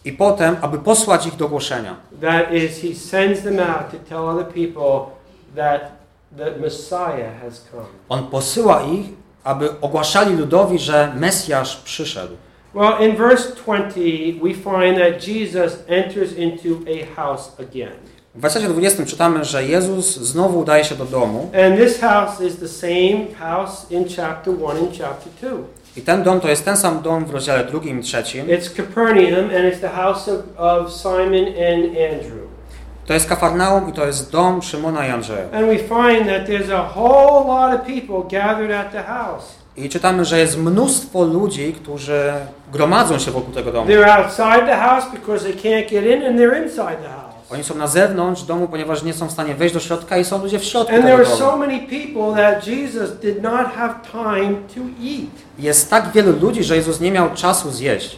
[0.05, 1.95] I potem, aby posłać ich do głoszenia.
[2.21, 5.11] That is, he sends them out to tell other people
[5.55, 5.91] that
[6.37, 7.85] the Messiah has come.
[8.09, 9.05] On posyła ich,
[9.43, 12.33] aby ogłaszali ludowi, że Mesjasz przyszedł.
[12.73, 17.93] Well, in verse 20, we find that Jesus enters into a house again.
[18.35, 22.57] W wersecie 20 czytamy, że Jezus znowu udaje się do domu And this house is
[22.59, 25.57] the same house in chapter 1 and chapter 2.
[25.97, 28.47] i ten dom to jest ten sam dom w rozdziale drugim i trzecim.
[28.47, 32.49] It's Capernaum, and it's the house of, of Simon and Andrew.
[33.05, 35.43] To jest Kafarnaum i to jest dom Szymona i Andrzeja.
[35.53, 39.58] And we find that there's a whole lot of people gathered at the house.
[39.77, 42.31] I czytamy, że jest mnóstwo ludzi, którzy
[42.73, 43.91] gromadzą się wokół tego domu.
[43.91, 47.29] They're outside the house because they can't get in, and they're inside the house.
[47.51, 50.43] Oni są na zewnątrz domu, ponieważ nie są w stanie wejść do środka i są
[50.43, 51.51] ludzie w środku And there tego are domu.
[51.51, 55.29] so many people that Jesus did not have time to eat.
[55.59, 58.17] Jest tak wielu ludzi, że Jezus nie miał czasu zjeść.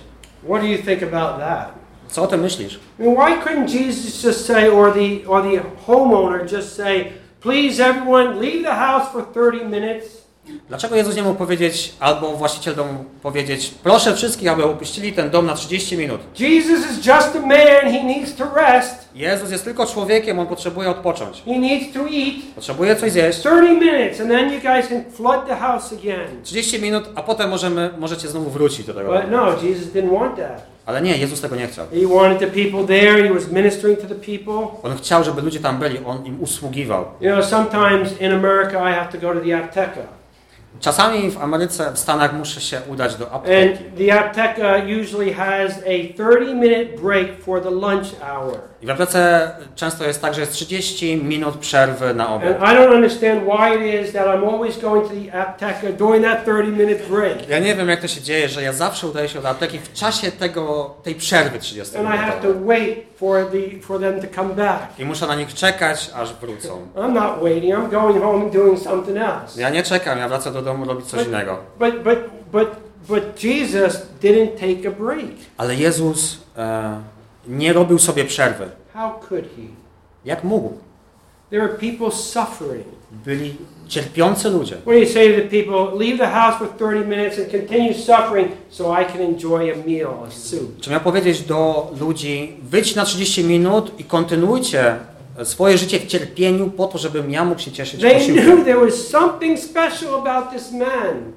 [0.50, 1.70] What do you think about that?
[2.08, 2.80] Co o tym myślisz?
[3.00, 7.06] I mean, why couldn't Jesus just say, or the or the homeowner just say,
[7.42, 10.21] "Please, everyone, leave the house for 30 minutes.
[10.70, 15.46] Dlaczego Jezus nie mógł powiedzieć, albo właściciel domu powiedzieć, proszę wszystkich, aby opuścili ten dom
[15.46, 16.22] na 30 minut.
[16.40, 17.92] Jesus is just a man.
[17.94, 19.10] He needs to rest.
[19.16, 21.44] Jezus jest tylko człowiekiem, on potrzebuje odpocząć.
[21.46, 22.56] He needs to eat.
[22.56, 23.40] Potrzebuje coś zjeść.
[23.40, 27.50] 30 minutes, and then you guys can flood the house again." 30 minut, a potem
[27.50, 30.62] możemy, możecie znowu wrócić do tego But no, Jesus didn't want that.
[30.86, 31.86] Ale nie, Jezus tego nie chciał.
[31.94, 33.28] He wanted the people there.
[33.28, 34.68] He was ministering to the people.
[34.84, 37.06] On chciał, żeby ludzie tam byli, on im usługiwał.
[37.22, 40.21] You know, sometimes in America I have to go to the apteca.
[40.80, 43.84] Czasami w Ameryce, w Stanach muszę się udać do And apteki.
[43.98, 48.71] the apteca usually has a 30 minute break for the lunch hour.
[48.82, 52.58] I w aptece często jest tak, że jest 30 minut przerwy na obiad.
[52.60, 56.46] I don't understand why it is that I'm always going to the apteca during that
[56.46, 57.50] 30 minute break.
[57.50, 59.94] Ja nie wiem, jak to się dzieje, że ja zawsze udaję się do apteki w
[59.94, 62.80] czasie tego, tej przerwy 30 And I have to minutowej.
[62.80, 65.00] wait for, the, for them to come back.
[65.00, 66.88] I muszę na nich czekać, aż wrócą.
[66.96, 69.62] I'm not waiting, I'm going home and doing something else.
[69.62, 71.58] Ja nie czekam, ja wracam do domu robić coś innego.
[71.80, 72.20] But, but,
[72.52, 72.70] but,
[73.08, 75.32] but Jesus didn't take a break.
[75.58, 77.02] Ale Jezus e,
[77.48, 78.70] nie robił sobie przerwy.
[80.26, 80.74] Jak mógł?
[81.50, 82.86] There are people suffering.
[83.12, 83.56] Byli
[83.88, 84.76] cierpiący ludzie.
[84.86, 88.52] When you say to the people, leave the house for 30 minutes and continue suffering
[88.70, 90.80] so I can enjoy a meal, a soup.
[90.82, 94.96] Czy miał powiedzieć do ludzi, wyjdź na 30 minut i kontynuujcie
[95.44, 98.46] swoje życie w cierpieniu po to, żebym ja mógł się cieszyć They posiłkiem.
[98.46, 101.32] knew there was something special about this man.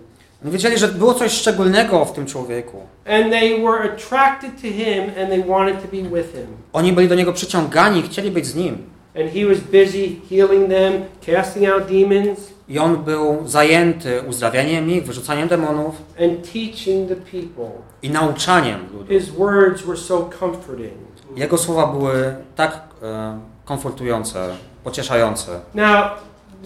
[0.44, 2.78] Oni wiedzieli, że było coś szczególnego w tym człowieku.
[3.06, 6.46] And they were attracted to him and they wanted to be with him.
[6.72, 8.78] Oni byli do niego przyciągani, chcieli być z nim.
[9.20, 10.92] And he was busy healing them,
[11.26, 17.70] casting out demons, I on był zajęty uzdrawianiem ich, wyrzucaniem demonów and teaching the people.
[18.02, 19.18] i nauczaniem ludzi.
[19.18, 20.92] His words were so comforting.
[21.36, 24.48] Jego słowa były tak e, komfortujące,
[24.84, 25.60] pocieszające.
[25.74, 26.04] Now,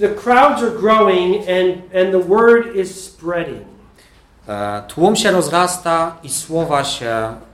[0.00, 3.64] the crowds are growing and, and the word is spreading.
[4.48, 7.06] E, tłum się rozrasta i słowa się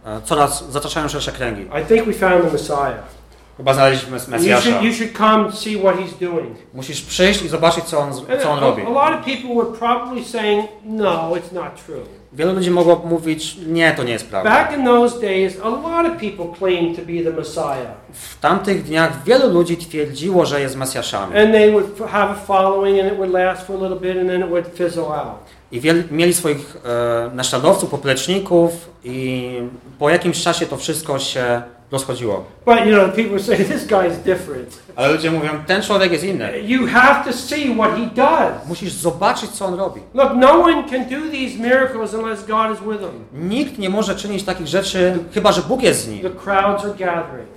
[0.06, 1.62] e, coraz zataczają szersze kręgi.
[1.62, 3.14] I think we found the Messiah.
[3.56, 4.80] Chyba znaleźliśmy You should, Mesjasza.
[4.80, 6.56] you should come see what he's doing.
[6.74, 8.82] Musisz przyjść i zobaczyć, co on, co on robi.
[8.82, 12.04] a lot of people were probably saying, no, it's not true.
[12.34, 14.50] Wielu ludzi mogło mówić, nie, to nie jest prawda.
[14.50, 17.88] Back in those days, a lot of people claimed to be the Messiah.
[18.12, 21.38] W tamtych dniach wielu ludzi twierdziło, że jest Mesjaszami.
[21.38, 24.16] And they would f- have a following and it would last for a little bit
[24.16, 25.43] and then it would fizzle out.
[25.74, 29.50] I wiel, mieli swoich e, naśladowców, popleczników i
[29.98, 32.44] po jakimś czasie to wszystko się rozchodziło.
[32.66, 34.82] But you know, people say this guy is different.
[34.96, 36.60] Ale ludzie mówią, ten człowiek jest inny.
[36.60, 38.68] You have to see what he does.
[38.68, 40.00] Musisz zobaczyć, co on robi.
[40.14, 43.48] Look, no one can do these miracles unless God is with them.
[43.48, 46.22] Nikt nie może czynić takich rzeczy, chyba że Bóg jest z nim.
[46.22, 47.53] The crowds are gathering.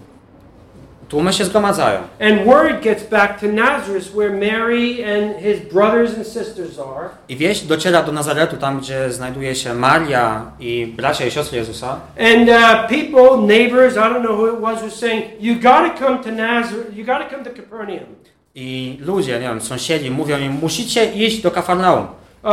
[1.09, 1.99] Tłumy się zgromadzają.
[2.19, 7.09] And word gets back to Nazareth where Mary and his brothers and sisters are.
[7.29, 11.99] I wieść dociera do Nazaretu, tam gdzie znajduje się Maria i bracia i siostry Jezusa.
[12.19, 16.05] And uh, people, neighbors, I don't know who it was, were saying, You got to
[16.05, 18.15] come to Nazareth, you got to come to Capernaum.
[18.55, 22.07] I ludzie, nie wiem, sąsiedzi mówią im, musicie iść do Kafarnaum.
[22.43, 22.51] Uh,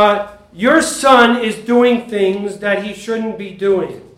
[0.53, 4.14] your son is doing things that he shouldn't be doing.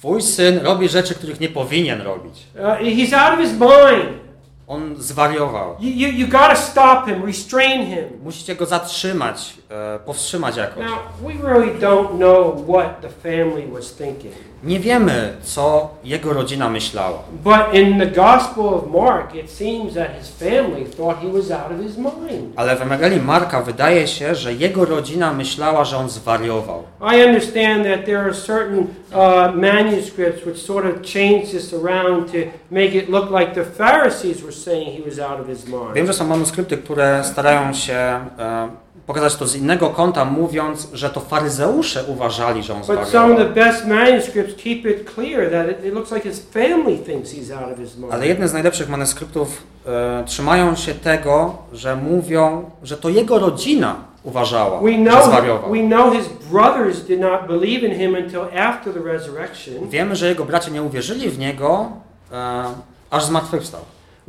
[0.00, 2.46] Twój syn robi rzeczy, których nie powinien robić.
[2.54, 4.20] Uh, he's out of his mind.
[4.66, 5.76] On zwariował.
[5.80, 8.04] You, you, you got to stop him, restrain him.
[8.22, 10.84] Musicie go zatrzymać, e, powstrzymać jakoś.
[10.84, 14.34] Now, we really don't know what the family was thinking.
[14.64, 17.18] Nie wiemy, co jego rodzina myślała.
[17.44, 21.72] But in the Gospel of Mark, it seems that his family thought he was out
[21.72, 22.52] of his mind.
[22.56, 26.82] Ale w Ewangelii Marka wydaje się, że jego rodzina myślała, że on zwariował.
[27.00, 32.38] I understand that there are certain uh, manuscripts which sort of change this around to
[32.70, 36.06] make it look like the Pharisees were saying he was out of his Wiem, mind.
[36.06, 37.94] że są manuskrypty, które starają się
[38.38, 38.68] e,
[39.06, 43.08] pokazać to z innego kąta, mówiąc, że to faryzeusze uważali, że on But some of
[43.08, 43.36] zwariował.
[43.36, 47.52] the best manuscripts keep it clear that it, it looks like his family thinks he's
[47.62, 48.12] out of his mind.
[48.12, 53.94] Ale jedne z najlepszych manuskryptów e, trzymają się tego, że mówią, że to jego rodzina
[54.22, 55.70] uważała, We że know, zwariował.
[55.72, 59.88] we know his brothers did not believe in him until after the resurrection.
[59.88, 61.86] Wiemy, że jego bracia nie uwierzyli w niego,
[62.32, 62.64] e,
[63.10, 63.80] aż zmartwychwstał.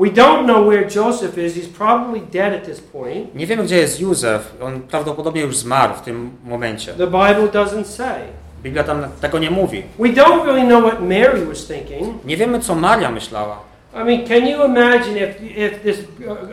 [0.02, 1.56] We don't know where Joseph is.
[1.56, 3.36] He's probably dead at this point.
[3.36, 4.56] Nie wiemy, gdzie jest Józef.
[4.62, 6.94] On prawdopodobnie już zmarł w tym momencie.
[6.94, 8.22] The Bible doesn't say.
[8.64, 9.84] Biblia tam tego nie mówi.
[10.00, 12.26] We don't really know what Mary was thinking.
[12.26, 13.60] Nie wiemy, co Maria myślała.
[13.94, 16.00] I mean, can you imagine if, if this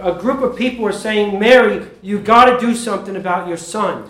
[0.02, 4.02] a group of people were saying, Mary, you got to do something about your son?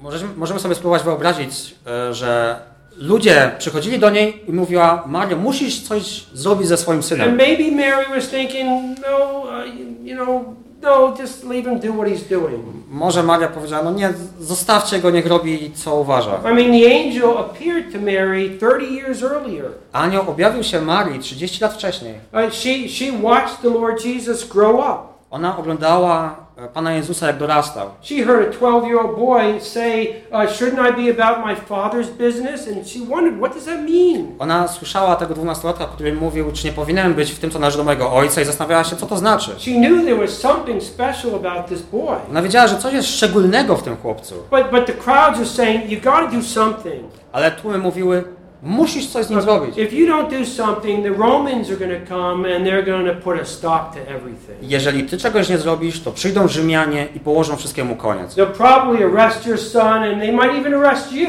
[0.00, 2.60] Możemy, możemy sobie spróbować wyobrazić, e, że
[2.98, 7.36] ludzie przychodzili do niej i mówiła, Mario, musisz coś zrobić ze swoim And synem.
[7.36, 10.42] maybe Mary was thinking, no, uh, you know,
[10.82, 12.64] no, just leave him do what he's doing.
[12.90, 16.40] Może Maria powiedziała, no nie, zostawcie go, niech robi co uważa.
[16.50, 19.64] I mean, the angel appeared to Mary 30 years earlier.
[19.92, 22.14] Anioł objawił się Marii 30 lat wcześniej.
[22.32, 25.17] Uh, she, she watched the Lord Jesus grow up.
[25.30, 27.90] Ona oglądała e, Pana Jezusa, jak dorastał.
[28.02, 32.08] She heard a 12 year old boy say, uh, Shouldn't I be about my father's
[32.08, 32.68] business?
[32.68, 34.26] And she wondered, What does that mean?
[34.38, 37.84] Ona słyszała tego dwunastolatka, który mówił, czy nie powinienem być w tym, co należy do
[37.84, 39.50] mojego ojca i zastanawiała się, co to znaczy.
[39.58, 42.16] She knew there was something special about this boy.
[42.30, 44.34] Ona wiedziała, że coś jest szczególnego w tym chłopcu.
[44.50, 47.04] But, but the crowds are saying, You got to do something.
[47.32, 48.24] Ale tłumy mówiły,
[48.62, 49.74] musisz coś z nim zrobić.
[54.62, 58.36] Jeżeli ty czegoś nie zrobisz, to przyjdą Rzymianie i położą wszystkiemu koniec.
[58.36, 61.28] They'll probably arrest your son and they might even arrest you.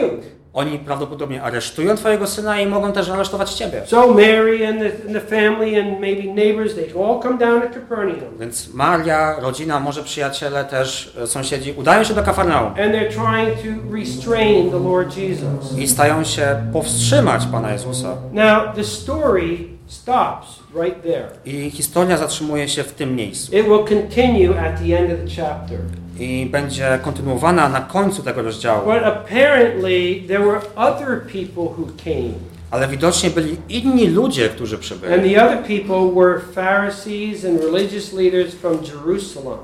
[0.53, 3.81] Oni prawdopodobnie aresztują twojego syna i mogą też aresztować ciebie.
[3.85, 7.67] So Mary and the, and the family and maybe neighbors, they all come down to
[7.67, 8.37] Capernaum.
[8.39, 13.57] Więc Maria, rodzina, może przyjaciele, też e, sąsiedzi udają się do Kafarnaum And they're trying
[13.57, 15.77] to restrain the Lord Jesus.
[15.77, 18.15] i stają się powstrzymać Pana Jezusa.
[18.33, 21.27] Now, the story stops right there.
[21.45, 23.57] I historia zatrzymuje się w tym miejscu.
[23.57, 25.79] It will continue at the end of the chapter.
[26.19, 28.93] I będzie kontynuowana na końcu tego rozdziału.
[28.93, 32.33] But apparently, there were other people who came.
[32.71, 35.33] Ale widocznie byli inni ludzie, którzy And przybyli.
[35.35, 39.57] the other people were Pharisees and religious leaders from Jerusalem.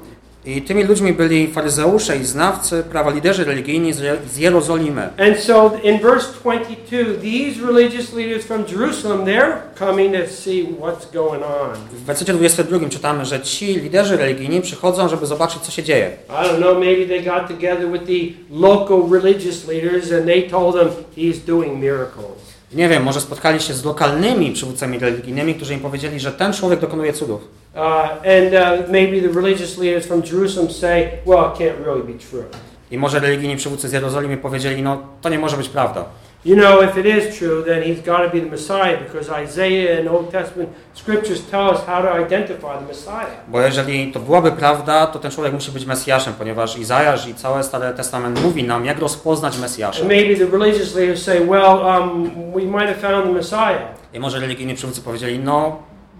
[0.45, 5.01] I tymi ludźmi byli faryzeusze i znawcy prawa, liderzy religijni z Je- z Jerozolimy.
[5.01, 11.13] And so in verse 22, these religious leaders from Jerusalem, they're coming to see what's
[11.13, 11.69] going on.
[11.93, 16.11] W wersecie 22 czytamy, że ci liderzy religijni przychodzą, żeby zobaczyć, co się dzieje.
[16.29, 20.75] I don't know, maybe they got together with the local religious leaders and they told
[20.75, 20.87] them
[21.17, 22.45] he's doing miracles.
[22.73, 26.79] Nie wiem, może spotkali się z lokalnymi przywódcami religijnymi, którzy im powiedzieli, że ten człowiek
[26.79, 27.41] dokonuje cudów.
[27.75, 32.43] And maybe the religious leaders from Jerusalem say, well, it can't really be true.
[32.91, 36.05] I może religijni przywódcy z Jerozolimy powiedzieli, no to nie może być prawda.
[36.45, 39.99] You know, if it is true, then he's got to be the Messiah because Isaiah
[39.99, 43.27] and Old Testament scriptures tell us how to identify the Messiah.
[43.47, 47.63] Bo jeżeli to byłaby prawda, to ten człowiek musi być Mesjaszem, ponieważ Izajasz i cały
[47.63, 49.99] Stary Testament mówi nam, jak rozpoznać Mesjasza.
[49.99, 53.87] And maybe the religious leaders say, well, um, we might have found the Messiah.
[54.13, 55.77] I może religijni przywódcy powiedzieli, no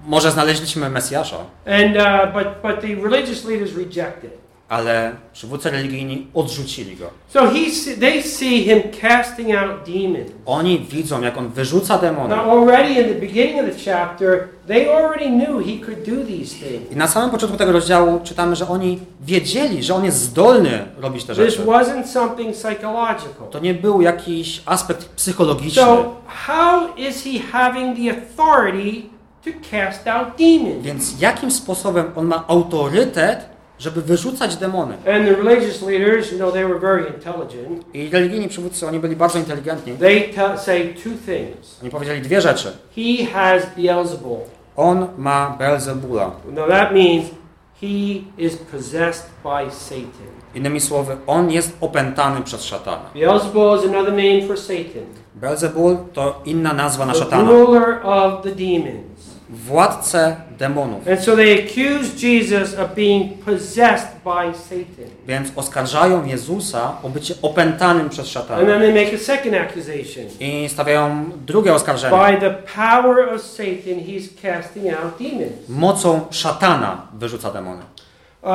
[0.08, 1.38] może znaleźliśmy Mesjasza.
[1.66, 4.46] And, uh, but, but the religious leaders reject it.
[4.70, 7.10] ale przywódcy religijni odrzucili go.
[7.28, 10.32] So he, they see him casting out demons.
[10.46, 12.36] Oni widzą, jak on wyrzuca demony.
[12.36, 16.56] Now, already in the beginning of the chapter, they already knew he could do these
[16.56, 16.92] things.
[16.92, 21.24] I na samym początku tego rozdziału czytamy, że oni wiedzieli, że on jest zdolny robić
[21.24, 21.66] te This rzeczy.
[21.66, 23.48] wasn't something psychological.
[23.52, 25.84] To nie był jakiś aspekt psychologiczny.
[25.84, 29.15] So, how is he having the authority
[29.46, 30.84] to cast out demons?
[30.84, 34.94] Więc jakim sposobem on ma autorytet, żeby wyrzucać demony?
[34.94, 37.86] And the religious leaders, you know, they were very intelligent.
[37.96, 39.94] I religijni przywódcy, oni byli bardzo inteligentni.
[39.98, 41.80] They say two things.
[41.82, 42.72] Oni powiedzieli dwie rzeczy.
[42.96, 44.38] He has Beelzebul.
[44.76, 46.32] On ma Beelzebula.
[46.52, 47.26] Now that means
[47.82, 50.36] he is possessed by Satan.
[50.56, 53.10] Innymi słowy, on jest opętany przez szatana.
[53.14, 57.52] Beelzebul is another name for Satan, Beelzebul to inna nazwa na the szatana.
[57.52, 59.15] ruler of the demons.
[59.50, 61.08] Władcę demonów.
[61.08, 65.10] And so they accuse Jesus of being possessed by Satan.
[65.28, 68.66] Więc oskarżają Jezusa o bycie opętanym przez And szatana.
[68.66, 70.26] then they make a second accusation.
[70.40, 72.18] I stawiają drugie oskarżenie.
[72.18, 75.70] By the power of Satan, he's casting out demons.
[75.70, 77.82] Mocą szatana wyrzuca demony.
[78.44, 78.52] Uh,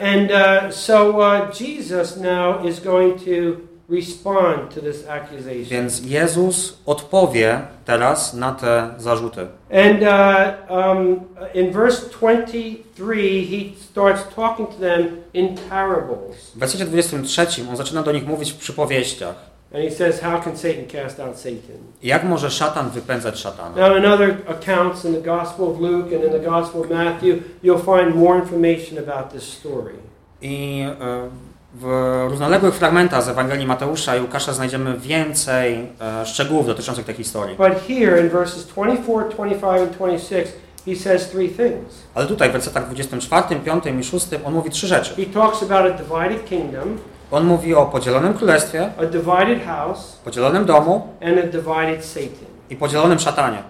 [0.00, 5.64] and uh, so uh, Jesus now is going to respond to this accusation.
[5.64, 9.46] Więc Jezus odpowie teraz na te zarzuty.
[9.70, 11.20] And uh, um,
[11.54, 16.52] in verse 23, he starts talking to them in parables.
[16.54, 19.52] W wersecie 23 on zaczyna do nich mówić w przypowieściach.
[19.74, 21.76] And he says, How can Satan cast out Satan?
[22.02, 23.76] Jak może szatan wypędzać szatana?
[23.76, 27.42] Now, in other accounts in the Gospel of Luke and in the Gospel of Matthew,
[27.62, 29.94] you'll find more information about this story.
[30.42, 31.30] I e,
[31.74, 31.84] w
[32.28, 37.56] równoległych fragmentach z Ewangelii Mateusza i Łukasza znajdziemy więcej e, szczegółów dotyczących tej historii.
[37.56, 40.52] But here in verses 24, 25, and 26,
[40.86, 42.02] he says three things.
[42.14, 45.14] Ale tutaj w wersetach 24, 5 i 6 on mówi trzy rzeczy.
[45.14, 46.98] He talks about a divided kingdom,
[47.30, 52.46] On mówi o podzielonym królestwie, a divided house, podzielonym domu and a divided Satan.
[52.70, 53.62] i podzielonym szatanie.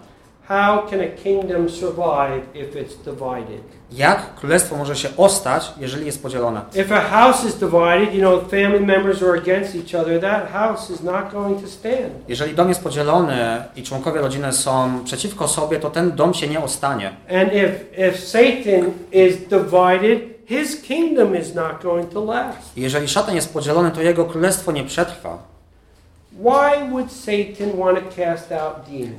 [0.52, 3.62] How can a kingdom survive if it's divided?
[3.92, 6.60] Jak królestwo może się ostać, jeżeli jest podzielone?
[6.74, 10.90] If a house is divided, you know, family members are against each other, that house
[10.90, 12.28] is not going to stand.
[12.28, 16.60] Jeżeli dom jest podzielony i członkowie rodziny są przeciwko sobie, to ten dom się nie
[16.60, 17.10] ostanie.
[17.28, 17.74] And if,
[18.08, 22.76] if Satan is divided, his kingdom is not going to last.
[22.76, 25.51] Jeżeli szatan jest podzielony, to jego królestwo nie przetrwa.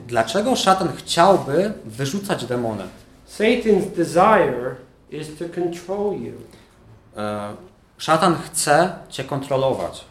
[0.08, 2.84] Dlaczego szatan chciałby wyrzucać demony?
[3.28, 4.76] Satan's desire
[5.12, 6.34] is to control you.
[7.18, 7.56] E,
[7.98, 10.06] Szatan chce cię kontrolować.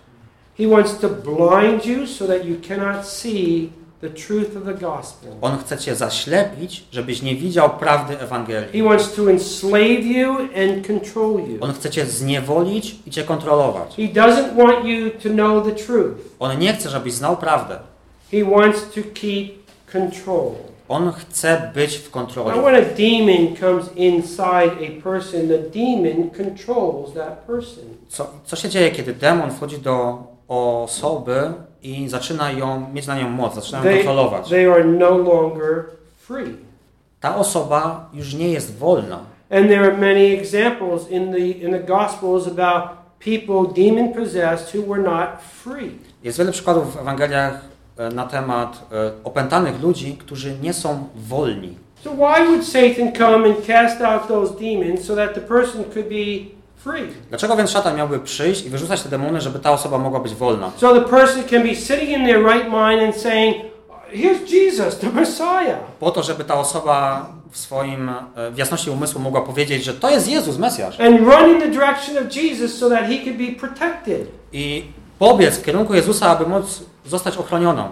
[0.58, 3.72] He wants to blind you so that you cannot see
[4.02, 5.30] the truth of the gospel.
[5.42, 8.82] On chce cię zaślepić, żebyś nie widział prawdy Ewangelii.
[8.82, 11.58] He wants to enslave you and control you.
[11.60, 13.96] On chce cię zniewolić i cię kontrolować.
[13.96, 16.14] He doesn't want you to know the truth.
[16.40, 17.78] On nie chce, żebyś znał prawdę.
[18.30, 19.52] He wants to keep
[19.92, 20.50] control.
[20.88, 22.60] On chce być w Now, kontroli.
[22.60, 27.84] when a demon comes inside a person, the demon controls that person.
[28.08, 33.28] Co, co się dzieje, kiedy demon wchodzi do osoby i zaczyna ją mieć na nią
[33.28, 34.48] moc, zaczyna ją kontrolować?
[34.48, 35.84] they are no longer
[36.18, 36.56] free.
[37.20, 39.18] Ta osoba już nie jest wolna.
[39.50, 42.82] And there are many examples in the in the Gospels about
[43.18, 45.28] people demon possessed who were not
[45.64, 45.98] free.
[46.24, 47.60] Jest wiele przykładów w Ewangeliach
[47.96, 51.76] e, na temat e, opętanych ludzi, którzy nie są wolni.
[52.04, 56.08] So why would Satan come and cast out those demons so that the person could
[56.08, 56.61] be?
[57.28, 60.70] Dlaczego więc szatan miałby przyjść i wyrzucać te demony, żeby ta osoba mogła być wolna?
[60.76, 63.56] So the person can be sitting in their right mind and saying,
[64.12, 69.20] "Here's Jesus, the Messiah." Po to, żeby ta osoba w swoim, e, w jasności umysłu
[69.20, 71.00] mogła powiedzieć, że to jest Jezus, Mesjasz.
[71.00, 74.26] and run in the direction of Jesus so that he could be protected.
[74.52, 74.84] I
[75.18, 77.88] pobiec w kierunku Jezusa, aby móc zostać ochronioną.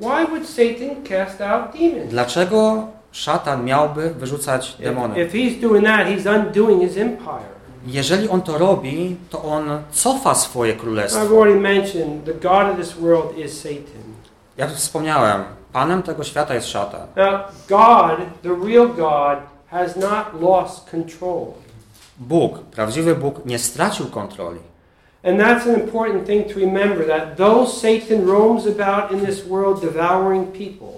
[0.00, 2.10] Why would Satan cast out demons?
[2.10, 5.22] Dlaczego szatan miałby wyrzucać demony?
[5.24, 7.51] if he's doing that, he's undoing his empire.
[7.86, 11.20] Jeżeli on to robi, to on cofa swoje królestwo.
[14.56, 17.00] Jak już wspomniałem, panem tego świata jest szatan.
[17.16, 21.46] Now, God, the real God, has not lost control.
[22.18, 24.58] Bóg, prawdziwy Bóg, nie stracił kontroli.
[25.24, 29.80] And that's an important thing to remember that though Satan roams about in this world
[29.80, 30.88] devouring people,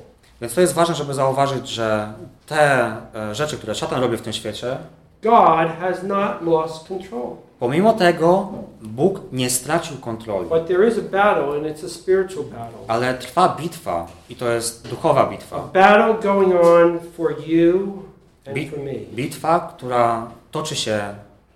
[0.40, 2.12] Więc to jest ważne, żeby zauważyć, że
[2.46, 4.76] te e, rzeczy, które szatan robi w tym świecie,
[5.24, 7.36] God has not lost control.
[7.60, 8.48] pomimo tego
[8.82, 10.48] Bóg nie stracił kontroli.
[10.48, 12.78] But there is a battle, and it's a spiritual battle.
[12.88, 15.70] Ale trwa bitwa i to jest duchowa A bitwa.
[15.72, 18.02] battle going on for you
[18.46, 18.92] and for me.
[19.14, 21.14] Bitwa, która toczy się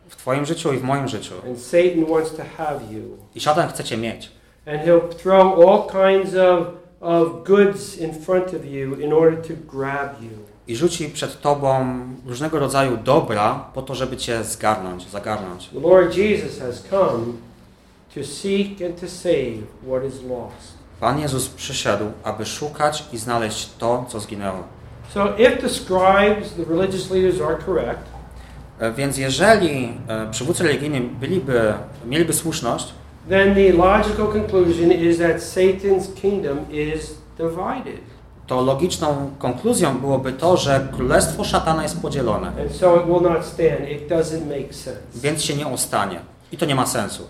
[0.08, 1.34] w twoim życiu i w moim życiu.
[1.46, 3.02] And Satan wants to have you.
[3.34, 4.30] I szatan chce cię mieć.
[4.66, 6.66] And he'll throw all kinds of,
[7.00, 10.47] of goods in front of you in order to grab you.
[10.68, 15.68] I rzuci przed tobą różnego rodzaju dobra po to, żeby cię zgarnąć, zagarnąć.
[15.68, 17.24] The Lord Jesus has come
[18.14, 20.78] to seek and to save what is lost.
[21.00, 24.62] Pan Jezus przyszedł, aby szukać i znaleźć to, co zginęło.
[25.14, 28.18] So if the scribes, the religious leaders are correct,
[28.80, 31.74] E, Więc jeżeli e, przywódcy religijni byliby,
[32.06, 32.92] mieliby słuszność,
[33.28, 38.00] then the logical conclusion is that Satan's kingdom is divided.
[38.48, 43.06] To logiczną konkluzją byłoby to, że królestwo szatana jest podzielone, so
[45.14, 46.20] więc się nie ostanie.
[46.52, 47.22] I to nie ma sensu.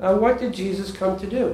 [0.00, 1.46] Now, what did Jesus come to do?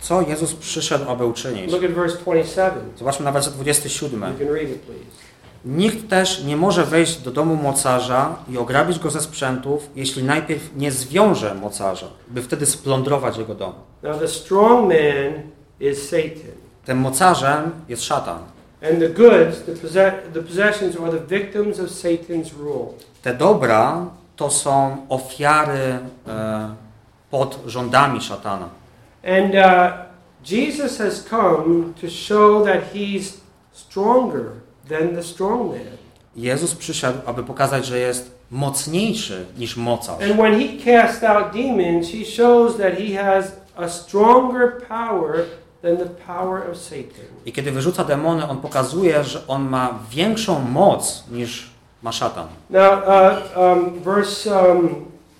[0.00, 1.72] Co Jezus przyszedł, aby uczynić?
[1.72, 2.78] Look at verse 27.
[2.98, 4.20] Zobaczmy na werset 27.
[4.20, 5.28] You can read it, please.
[5.64, 10.76] Nikt też nie może wejść do domu mocarza i ograbić go ze sprzętów, jeśli najpierw
[10.76, 13.72] nie zwiąże mocarza, by wtedy splądrować jego dom.
[14.02, 15.42] Now, the strong man
[15.80, 16.52] is Satan.
[16.84, 18.38] Tym mocarzem jest szatan.
[18.82, 22.94] And the goods, the, posse- the possessions, are the victims of Satan's rule.
[23.22, 24.06] Te dobra
[24.36, 25.98] to są ofiary
[26.28, 26.74] e,
[27.30, 28.68] pod rządami szatana.
[29.24, 29.92] And uh,
[30.44, 33.40] Jesus has come to show that he's
[33.72, 34.44] stronger
[34.88, 35.98] than the strong man.
[36.36, 40.22] Jezus przyszedł, aby pokazać, że jest mocniejszy niż mocarz.
[40.22, 45.44] And when he casts out demons, he shows that he has a stronger power
[47.46, 51.70] I kiedy wyrzuca demony, on pokazuje, że on ma większą moc niż
[52.02, 52.46] ma szatan.
[52.70, 54.86] Now, uh, um, verse um,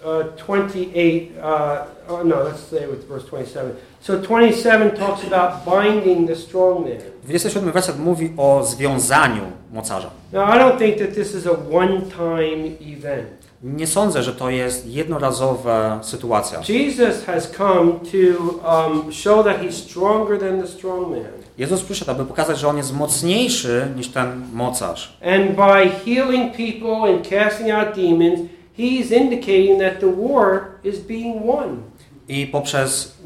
[0.05, 3.73] uh, 28, uh, oh, no, let's stay with verse 27.
[4.01, 7.01] So 27 talks about binding the strong man.
[7.25, 10.11] 27 werset mówi o związaniu mocarza.
[10.33, 13.38] Now, I don't think that this is a one-time event.
[13.63, 16.61] Nie sądzę, że to jest jednorazowa sytuacja.
[16.69, 21.39] Jesus has come to um, show that he's stronger than the strong man.
[21.59, 25.19] Jezus przyszedł, aby pokazać, że on jest mocniejszy niż ten mocarz.
[25.23, 28.41] And by healing people and casting out demons,
[28.79, 31.83] he's indicating that the war is being won.
[32.29, 33.19] I poprzez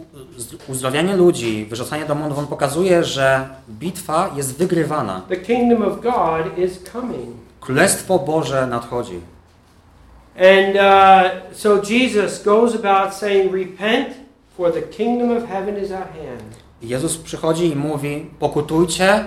[0.69, 5.23] uzdrawianie ludzi, wyrzucanie demonów, on pokazuje, że bitwa jest wygrywana.
[5.29, 7.37] The kingdom of God is coming.
[7.61, 9.21] Królestwo Boże nadchodzi.
[10.37, 14.17] And uh, so Jesus goes about saying, Repent,
[14.57, 16.57] for the kingdom of heaven is at hand.
[16.83, 19.25] Jezus przychodzi i mówi, pokutujcie,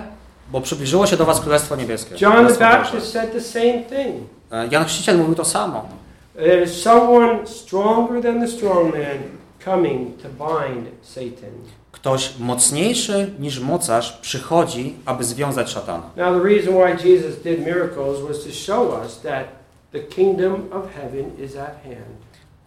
[0.52, 2.16] bo przybliżyło się do was Królestwo Niebieskie.
[2.20, 2.58] John the.
[2.58, 4.16] Baptist said the same thing.
[4.52, 5.88] E, Jan Chrzciciel mówił to samo.
[6.34, 9.18] There is someone stronger than the strong man
[9.64, 11.50] coming to bind Satan.
[11.92, 16.10] Ktoś mocniejszy niż mocarz przychodzi, aby związać szatana.
[16.16, 19.46] Now, the reason why Jesus did miracles was to show us that
[19.92, 22.16] the kingdom of heaven is at hand.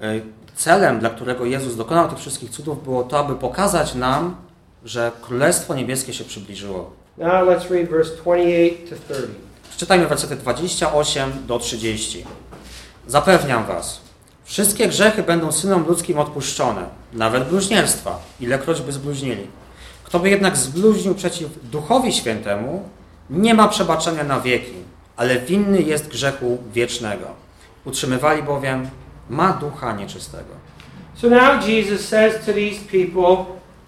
[0.01, 0.21] E,
[0.55, 4.35] Celem, dla którego Jezus dokonał tych wszystkich cudów, było to, aby pokazać nam,
[4.85, 6.91] że Królestwo Niebieskie się przybliżyło.
[7.17, 9.49] Now, let's read verse 28 to 30.
[9.69, 12.25] Przeczytajmy wersety 28 do 30.
[13.07, 14.01] Zapewniam was,
[14.43, 19.47] wszystkie grzechy będą synom ludzkim odpuszczone, nawet bluźnierstwa, ilekroć by zbluźnili.
[20.03, 22.89] Kto by jednak zbluźnił przeciw Duchowi Świętemu,
[23.29, 24.73] nie ma przebaczenia na wieki,
[25.19, 27.25] ale winny jest grzechu wiecznego.
[27.85, 28.89] Utrzymywali bowiem,
[29.29, 30.53] ma ducha nieczystego.
[31.15, 33.45] So now Jesus says to these people,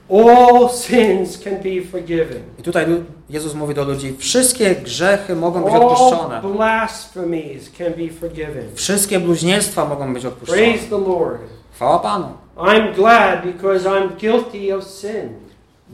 [0.09, 2.43] all sins can be forgiven.
[2.59, 2.85] I tutaj
[3.29, 6.35] Jezus mówi do ludzi, wszystkie grzechy mogą być odpuszczone.
[6.35, 8.75] All blasphemies can be forgiven.
[8.75, 10.61] Wszystkie bluźnierstwa mogą być odpuszczone.
[10.61, 11.41] Praise the Lord.
[11.73, 12.27] Chwała Panu.
[12.57, 15.29] I'm glad because I'm guilty of sin.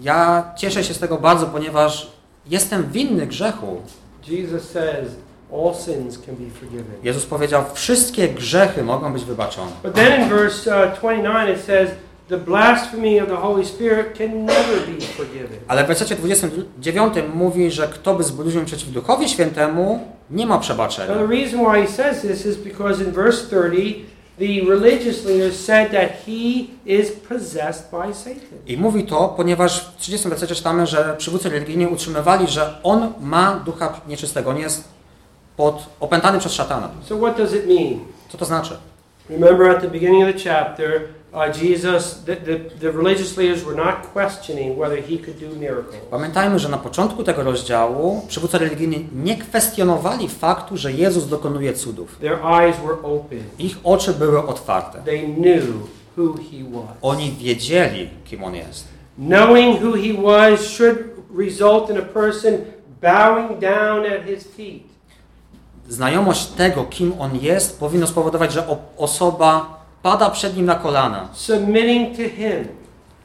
[0.02, 2.12] Ja cieszę się z tego bardzo, ponieważ
[2.48, 3.82] jestem winny grzechu.
[4.28, 6.86] Jesus says all sins can be forgiven.
[7.04, 9.72] Jezus powiedział, wszystkie grzechy mogą być wybaczone.
[9.84, 11.90] But then in verse uh, 29 it says,
[12.30, 15.60] the blasphemy of the Holy Spirit can never be forgiven.
[15.68, 20.00] Ale w wersecie 29 mówi, że kto by zbluźnił przeciw Duchowi Świętemu,
[20.32, 21.14] nie ma Now przebaczenia.
[21.14, 24.06] the reason why he says this is because in verse 30,
[24.40, 28.58] the religious leaders said that he is possessed by Satan.
[28.68, 33.62] I mówi to, ponieważ w 30 wersecie czytamy, że przywódcy religijni utrzymywali, że on ma
[33.66, 34.97] ducha nieczystego, on jest
[35.58, 36.90] pod, opętany przez szatana.
[37.04, 38.00] So what does it mean?
[38.30, 38.78] Co to znaczy?
[39.30, 41.02] Remember at the beginning of the chapter,
[41.34, 45.96] uh, Jesus, the, the, the religious leaders were not questioning whether he could do miracles.
[46.12, 52.18] Pamiętajmy, że na początku tego rozdziału przywódcy religijni nie kwestionowali faktu, że Jezus dokonuje cudów.
[52.20, 53.40] Their eyes were open.
[53.60, 55.02] Ich oczy były otwarte.
[55.06, 55.64] They knew
[56.18, 56.98] who he was.
[57.02, 58.88] Oni wiedzieli, kim on jest.
[59.18, 60.98] Knowing who he was should
[61.38, 62.58] result in a person
[63.02, 64.87] bowing down at his feet.
[65.90, 68.64] Znajomość tego, kim on jest, powinno spowodować, że
[68.98, 72.68] osoba pada przed nim na kolana, submitting to Him.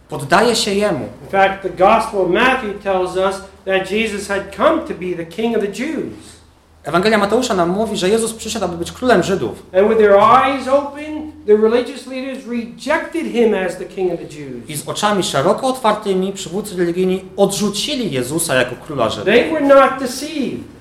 [0.08, 1.04] poddaje się jemu.
[1.22, 5.26] In fact, the Gospel of Matthew tells us that Jesus had come to be the
[5.26, 6.42] King of the Jews.
[6.84, 9.62] Ewangelia Mateusza nam mówi, że Jezus przyszedł, aby być królem Żydów.
[9.78, 14.38] And with their eyes open, the religious leaders rejected him as the King of the
[14.40, 14.68] Jews.
[14.68, 19.24] I z oczami szeroko otwartymi przywódcy religijni odrzucili Jezusa jako króla Żydów.
[19.24, 20.71] They were not deceived.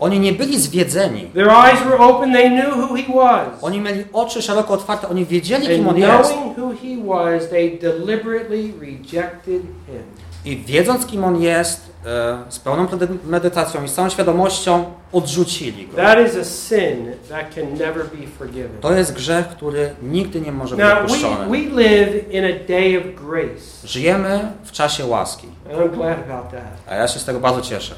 [0.00, 1.30] Oni nie byli zwiedzeni.
[1.34, 3.48] Their eyes were open, they knew who he was.
[3.62, 6.32] Oni mieli oczy szeroko otwarte, oni wiedzieli, kim on jest.
[6.32, 10.02] knowing who he was, they deliberately rejected him.
[10.44, 12.86] I wiedząc, kim on jest, e, z pełną
[13.24, 15.96] medytacją i z całą świadomością, odrzucili go.
[15.96, 18.80] That is a sin that can never be forgiven.
[18.80, 21.46] To jest grzech, który nigdy nie może być odpuszczony.
[21.50, 23.86] we live in a day of grace.
[23.86, 26.90] Żyjemy w czasie łaski, And I'm glad about that.
[26.90, 27.94] a ja się z tego bardzo cieszę.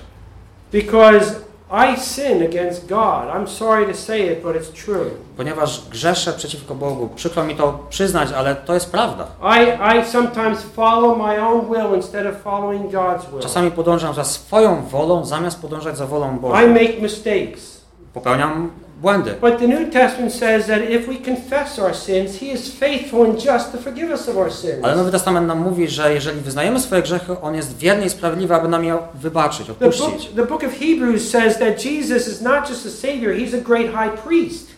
[0.72, 1.34] Because
[1.72, 3.28] I sin against God.
[3.34, 5.10] I'm sorry to say it, but it's true.
[5.36, 7.08] Ponieważ grzeszę przeciwko Bogu.
[7.16, 9.26] Przykro mi to przyznać, ale to jest prawda.
[9.42, 13.40] I, I sometimes follow my own will instead of following God's will.
[13.42, 16.66] Czasami podążam za swoją wolą, zamiast podążać za wolą I Bożą.
[16.68, 17.80] make mistakes.
[18.14, 18.70] Popełniam
[19.00, 19.34] błędy.
[19.40, 23.44] But the New Testament says that if we confess our sins, He is faithful and
[23.44, 24.84] just to forgive us of our sins.
[24.84, 28.54] Ale Nowy Testament nam mówi, że jeżeli wyznajemy swoje grzechy, On jest wierny i sprawiedliwy,
[28.54, 30.28] aby nam je wybaczyć, The book, odpuścić.
[30.36, 33.86] the book of Hebrews says that Jesus is not just a Savior, He's a great
[33.86, 34.70] high priest.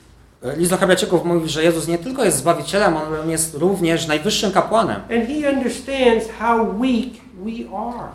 [0.57, 5.01] List do Hebrajczyków mówi, że Jezus nie tylko jest Zbawicielem, On jest również najwyższym kapłanem.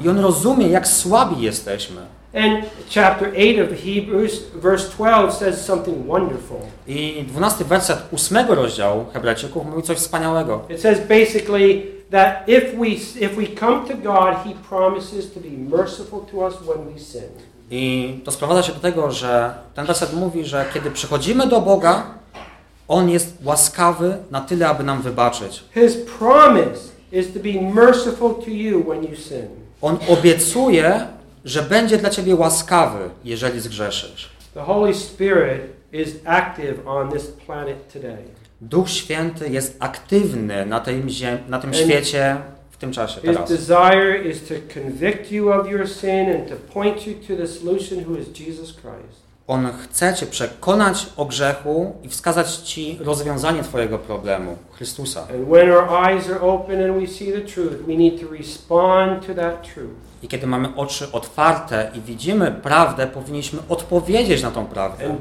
[0.02, 2.02] I On rozumie, jak słabi jesteśmy.
[2.38, 6.60] And chapter 8 of Hebrews, verse 12, says something wonderful.
[6.88, 10.62] I 12 werset 8 rozdziału Hebrajczyków mówi coś wspaniałego.
[10.70, 12.88] It says basically that if we,
[13.20, 17.30] if we come to God, He promises to be merciful to us when we sin.
[17.72, 22.04] I to sprowadza się do tego, że ten werset mówi, że kiedy przychodzimy do Boga,
[22.88, 25.64] On jest łaskawy na tyle, aby nam wybaczyć.
[25.74, 26.80] His promise
[27.12, 29.48] is to be merciful to you when you sin.
[29.82, 31.08] On obiecuje,
[31.48, 34.30] że będzie dla ciebie łaskawy, jeżeli zgrzeszysz.
[34.54, 35.62] The Holy Spirit
[35.94, 38.18] is active on this planet today.
[38.62, 42.38] Duch Święty jest aktywny na tym, ziem, na tym świecie
[42.72, 43.50] w tym czasie, His teraz.
[43.50, 48.04] desire is to convict you of your sin and to point you to the solution
[48.06, 49.27] who is Jesus Christ.
[49.48, 55.28] On chce cię przekonać o grzechu i wskazać ci rozwiązanie twojego problemu, Chrystusa.
[60.24, 65.16] I kiedy mamy oczy otwarte i widzimy prawdę, powinniśmy odpowiedzieć na tą prawdę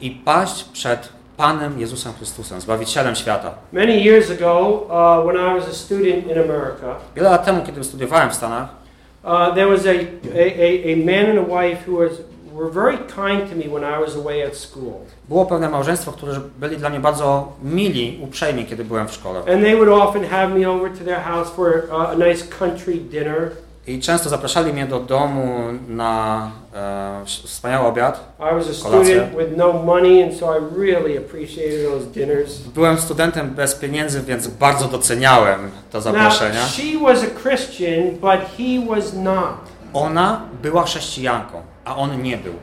[0.00, 3.54] i paść przed Panem Jezusem Chrystusem, Zbawicielem świata.
[3.72, 7.84] Many years ago, uh, when I was a student in America, Wiele lat temu, kiedy
[7.84, 8.79] studiowałem w Stanach,
[9.24, 9.96] uh, there was a,
[10.34, 12.12] a, a, a man and a wife who was,
[12.52, 15.00] were very kind to me when I was away at school.
[15.28, 19.38] było pewne małżeństwo, którzy byli dla mnie bardzo mili, uprzejmi, kiedy byłem w szkole.
[19.38, 22.94] And they would often have me over to their house for uh, a nice country
[22.94, 23.50] dinner.
[23.90, 28.34] I często zapraszali mnie do domu na e, wspaniały obiad.
[28.82, 29.28] Kolację.
[32.66, 32.72] no.
[32.74, 36.66] Byłem studentem bez pieniędzy, więc bardzo doceniałem to Now, zaproszenia.
[39.92, 42.54] Ona była chrześcijanką, a on nie był.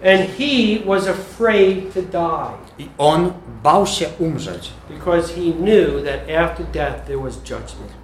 [2.79, 4.69] I on bał się umrzeć,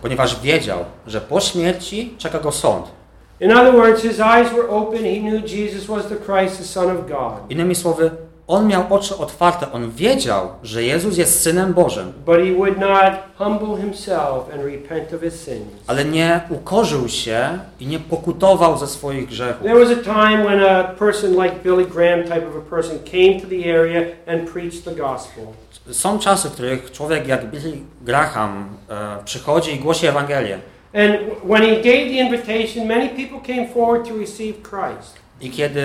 [0.01, 3.02] ponieważ wiedział, że po śmierci czeka go sąd.
[3.43, 4.99] In other words, his eyes were open.
[5.03, 7.33] He knew Jesus was the Christ, the Son of God.
[7.49, 8.11] Innymi słowy,
[8.47, 13.13] on miał oczy otwarte, on wiedział, że Jezus jest Synem Bożym, But he would not
[13.37, 15.67] humble himself and repent of his sins.
[15.87, 19.63] ale nie ukorzył się i nie pokutował ze swoich grzechów.
[19.63, 23.41] There was a time when a person like Billy Graham type of a person came
[23.41, 25.43] to the area and preached the gospel.
[25.91, 30.59] Są czasy, w których człowiek jak Billy Graham e, przychodzi i głosi Ewangelię.
[30.93, 35.23] And when he gave the invitation, many people came forward to receive Christ.
[35.41, 35.81] I kiedy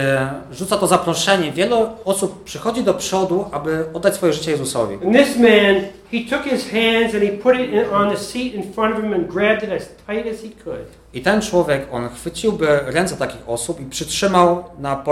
[0.52, 4.94] rzuca to zaproszenie, wiele osób przychodzi do przodu, aby oddać swoje życie Jezusowi.
[4.94, 5.74] And this man,
[6.12, 9.12] he took his hands and he put it on the seat in front of him
[9.12, 10.86] and grabbed it as tight as he could.
[11.14, 15.04] I ten człowiek, on chwyciłby ręce takich osób i przytrzymał na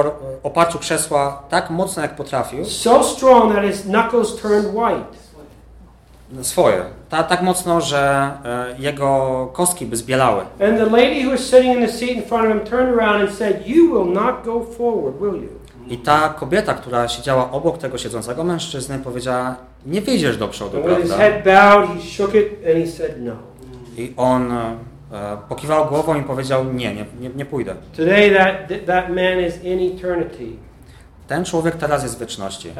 [0.43, 5.26] oparciu krzesła tak mocno, jak potrafił, So strong that his knuckles turned white.
[6.43, 6.83] Swoje.
[7.09, 10.41] Ta, tak mocno, że e, jego kostki by zbielały.
[10.41, 13.21] And the lady who was sitting in the seat in front of him turned around
[13.29, 15.49] and said, You will not go forward, will you?
[15.89, 19.57] I ta kobieta, która siedziała obok tego siedzącego mężczyzny, powiedziała,
[19.87, 21.17] nie wyjdziesz do przodu, And his prawda?
[21.17, 23.33] head bowed, he shook it and he said, No.
[23.97, 24.77] I on e,
[25.49, 27.75] pokiwał głową i powiedział, nie, nie, nie, nie pójdę.
[27.97, 30.66] Today, that, that man is in eternity.
[31.27, 32.73] Ten człowiek teraz jest w wieczności.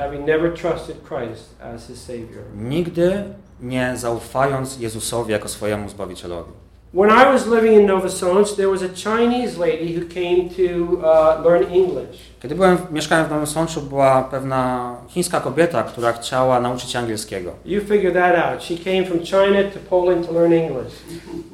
[2.55, 3.25] Nigdy
[3.61, 6.53] nie zaufając Jezusowi jako swojemu Zbawicielowi.
[6.97, 11.45] When I was living in Sącz, there was a Chinese lady who came to uh,
[11.45, 12.17] learn English.
[12.43, 17.53] Kiedy byłem, mieszkałem w Nowym Sączu, była pewna chińska kobieta, która chciała nauczyć się angielskiego.
[17.65, 18.65] You figure that out.
[18.65, 20.93] She came from China to Poland to learn English.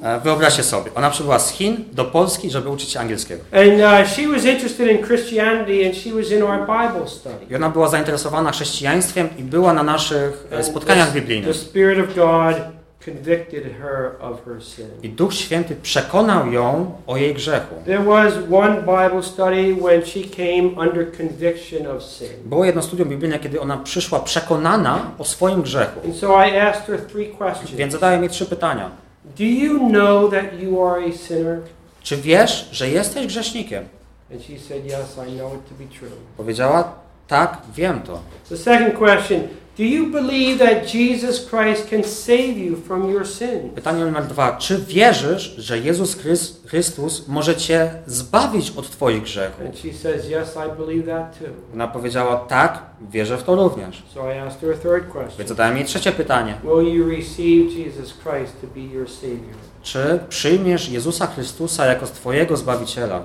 [0.02, 3.42] E, Wyobraźcie sobie, ona przybyła z Chin do Polski, żeby uczyć się angielskiego.
[3.52, 7.46] And uh, she was interested in Christianity and she was in our Bible study.
[7.50, 11.56] I ona była zainteresowana chrześcijaństwem i była na naszych e, And spotkaniach the, the biblijnych.
[11.56, 14.86] Spirit of God convicted her of her sin.
[15.02, 17.74] I Duch Święty przekonał ją o jej grzechu.
[17.86, 22.28] There was one Bible study when she came under conviction of sin.
[22.44, 26.00] Było jedno studium biblijne, kiedy ona przyszła przekonana o swoim grzechu.
[26.04, 27.70] And so I asked her three questions.
[27.70, 28.90] Więc zadaję mi trzy pytania.
[29.24, 31.58] Do you know that you are a sinner?
[32.02, 33.84] Czy wiesz, że jesteś grzesznikiem?
[34.32, 36.16] And she said, Yes, I know it to be true.
[36.36, 36.94] Powiedziała,
[37.28, 38.20] tak, wiem to.
[38.48, 39.40] The second question
[39.78, 43.70] Do you believe that Jesus Christ can save you from your sin?
[43.74, 44.56] Pytanie numer dwa.
[44.56, 49.66] Czy wierzysz, że Jezus Chrys- Chrystus może cię zbawić od twoich grzechów?
[49.66, 51.46] And she says, Yes, I believe that too.
[51.74, 54.02] Ona powiedziała, tak, wierzę w to również.
[54.14, 56.54] So I asked her a third question Więc zadałem jej trzecie pytanie.
[56.64, 59.56] Will you receive Jesus Christ to be your Savior?
[59.82, 63.22] Czy przyjmiesz Jezusa Chrystusa jako twojego Zbawiciela?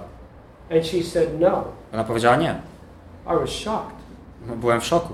[0.72, 1.64] And she said, No.
[1.94, 2.56] Ona powiedziała nie.
[3.26, 3.98] I was shocked.
[4.48, 5.14] No, Byłem w szoku.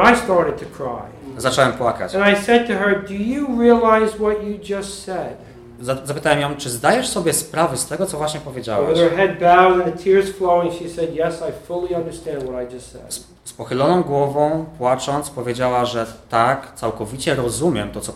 [0.00, 1.02] And I started to cry.
[1.36, 2.14] Zacząłem płakać.
[2.14, 5.36] And I said to her, Do you realize what you just said?
[5.80, 8.98] Za- Zapytałem ją, czy zdajesz sobie sprawę z tego, co właśnie With powiedziałeś?
[8.98, 12.74] her head bowed and the tears flowing, she said, Yes, I fully understand what I
[12.74, 13.12] just said.
[13.44, 18.12] Z, pochyloną głową, płacząc, powiedziała, że tak, całkowicie rozumiem to, co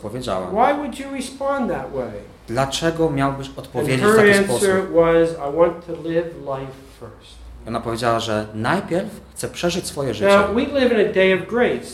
[1.94, 2.10] way?
[2.48, 4.68] Dlaczego miałbyś odpowiedzieć w taki sposób?
[4.94, 7.35] was, I want to live life first.
[7.68, 10.38] Ona powiedziała, że najpierw chce przeżyć swoje życie.
[10.38, 11.86] Now, we live in a day of grace.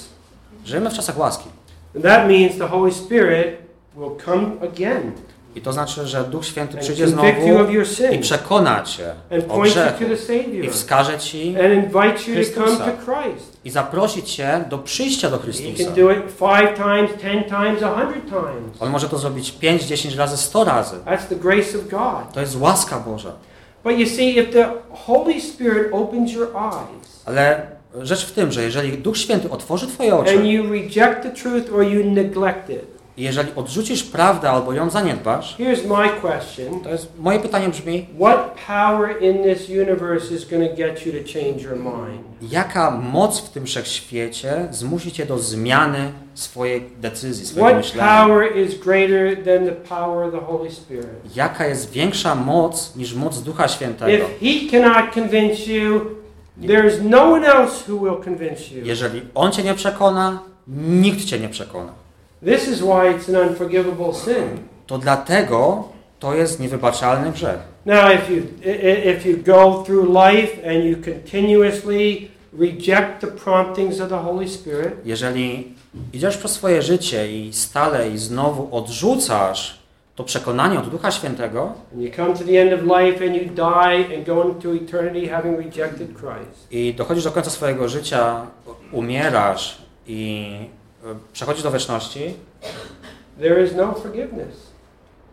[0.65, 1.49] Żyjemy w czasach łaski.
[1.95, 3.57] And that means the Holy Spirit
[3.97, 5.13] will come again
[5.55, 7.29] I to znaczy, że Duch Święty przyjdzie znowu
[8.13, 9.15] i przekona cię
[9.49, 10.05] o grzechu
[10.63, 11.57] i wskaże ci
[12.33, 12.85] Chrystusa.
[13.65, 15.91] i zaprosi cię do przyjścia do Chrystusa.
[18.81, 20.97] On może to zrobić 5, 10 razy, 100 razy.
[22.35, 23.33] To jest łaska Boża.
[23.85, 27.67] But you see, if the Holy Spirit opens your eyes Ale
[28.01, 31.73] rzecz w tym, że jeżeli Duch Święty otworzy twoje and oczy you reject the truth
[31.73, 36.81] or you neglect it, jeżeli odrzucisz prawdę albo ją zaniedbasz, here's my question.
[36.81, 41.13] to jest moje pytanie brzmi, What power in this universe is going to get you
[41.13, 42.23] to change your mind?
[42.53, 48.23] jaka moc w tym wszechświecie zmusi cię do zmiany swojej decyzji, swojego What myślenia?
[48.27, 51.37] power is greater than the power of the Holy Spirit?
[51.37, 54.13] Jaka jest większa moc niż moc Ducha Świętego?
[54.13, 56.01] If He cannot convince you,
[56.63, 58.85] there's no one else who will convince you.
[58.87, 60.39] Jeżeli On cię nie przekona,
[60.69, 61.93] nikt cię nie przekona.
[62.45, 64.59] This is why it's an unforgivable sin.
[64.87, 65.89] To dlatego
[66.19, 67.59] to jest niewybaczalny grzech.
[67.87, 68.43] Now, if you
[69.15, 74.95] if you go through life and you continuously reject the promptings of the Holy Spirit,
[75.05, 75.75] Jeżeli
[76.13, 79.79] idziesz przez swoje życie i stale i znowu odrzucasz
[80.17, 83.45] to przekonanie od Ducha Świętego and you come to the end of life and you
[83.55, 88.47] die and go into eternity having rejected Christ, i dochodzisz do końca swojego życia,
[88.93, 90.57] umierasz i
[91.33, 92.35] przechodzisz do wieczności,
[93.41, 94.73] there is no forgiveness.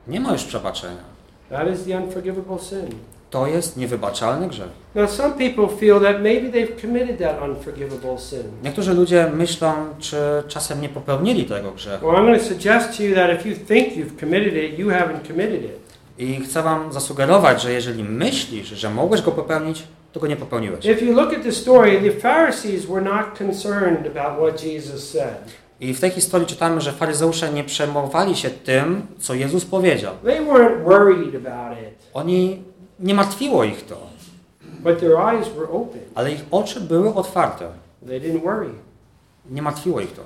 [0.07, 1.03] nie ma już przebaczenia.
[1.49, 2.89] That is the unforgivable sin.
[3.29, 4.69] To jest niewybaczalny grzech.
[4.95, 8.43] Now, some people feel that maybe they've committed that unforgivable sin.
[8.63, 10.17] Niektórzy ludzie myślą, czy
[10.47, 12.05] czasem nie popełnili tego grzechu.
[12.05, 14.87] Well, I'm going to suggest to you that if you think you've committed it, you
[14.87, 15.79] haven't committed it.
[16.17, 20.85] I chcę Wam zasugerować, że jeżeli myślisz, że mogłeś go popełnić, to go nie popełniłeś.
[20.85, 25.37] If you look at the story, the Pharisees were not concerned about what Jesus said.
[25.81, 30.13] I w tej historii czytamy, że faryzeusze nie przejmowali się tym, co Jezus powiedział.
[32.13, 32.61] Oni
[32.99, 34.07] nie martwiło ich to,
[36.15, 37.67] ale ich oczy były otwarte.
[38.07, 38.69] They didn't worry.
[39.49, 40.21] Nie martwiło ich to.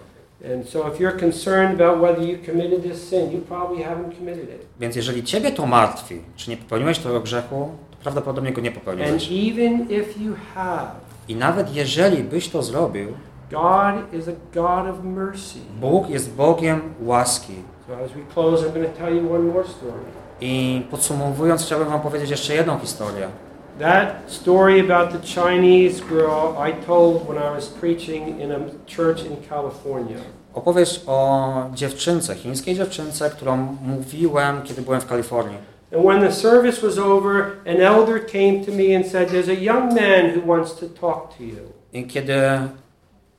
[4.80, 9.12] Więc jeżeli ciebie to martwi, czy nie popełniłeś tego grzechu, to prawdopodobnie go nie popełniłeś.
[11.28, 13.08] I nawet jeżeli byś to zrobił,
[13.54, 15.60] God is a God of mercy.
[15.80, 17.54] Bóg jest Bogiem łaski.
[17.88, 20.04] So as we close, I'm going to tell you one more story.
[20.42, 23.28] I podsumowując, chciałbym wam powiedzieć jeszcze jedną historię.
[23.80, 28.60] That story about the Chinese girl I told when I was preaching in a
[28.96, 30.18] church in California.
[30.54, 35.58] Opowieść o dziewczynce, chińskiej dziewczynce, którą mówiłem, kiedy byłem w Kalifornii.
[35.96, 39.62] And when the service was over, an elder came to me and said, There's a
[39.62, 41.58] young man who wants to talk to you.
[41.94, 42.34] I kiedy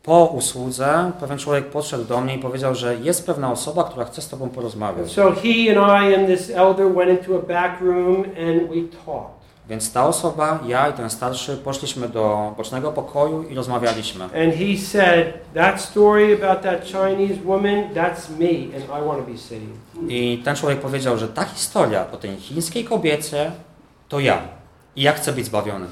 [0.04, 4.22] po usłudze pewien człowiek podszedł do mnie i powiedział, że jest pewna osoba, która chce
[4.22, 5.12] z tobą porozmawiać.
[5.12, 9.44] so he and I and this elder went into a back room and we talked.
[9.68, 14.24] Więc ta osoba, ja i ten starszy poszliśmy do bocznego pokoju i rozmawialiśmy.
[14.24, 19.32] And he said, That story about that Chinese woman, that's me, and I want to
[19.32, 20.10] be saved.
[20.10, 23.50] I ten człowiek powiedział, że ta historia o tej chińskiej kobiecie
[24.08, 24.38] to ja.
[24.96, 25.86] I ja chcę być zbawiony.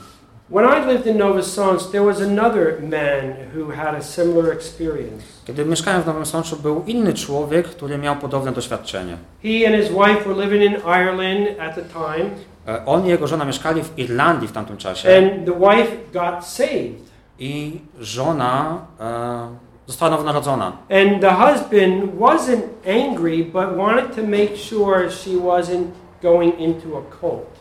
[0.53, 5.23] When I lived in Nova Sącz, there was another man who had a similar experience.
[5.47, 9.17] Kiedy mieszkałem w Nowym Sączu, był inny człowiek, który miał podobne doświadczenie.
[9.43, 12.31] He and his wife were living in Ireland at the time,
[12.69, 16.45] E, On i jego żona mieszkali w Irlandii w tamtym czasie and the wife got
[16.47, 17.13] saved.
[17.39, 19.49] i żona e,
[19.87, 20.67] została nowonarodzona.
[20.91, 25.87] And the husband wasn't angry, but wanted to make sure she wasn't
[26.23, 27.52] going into a cult.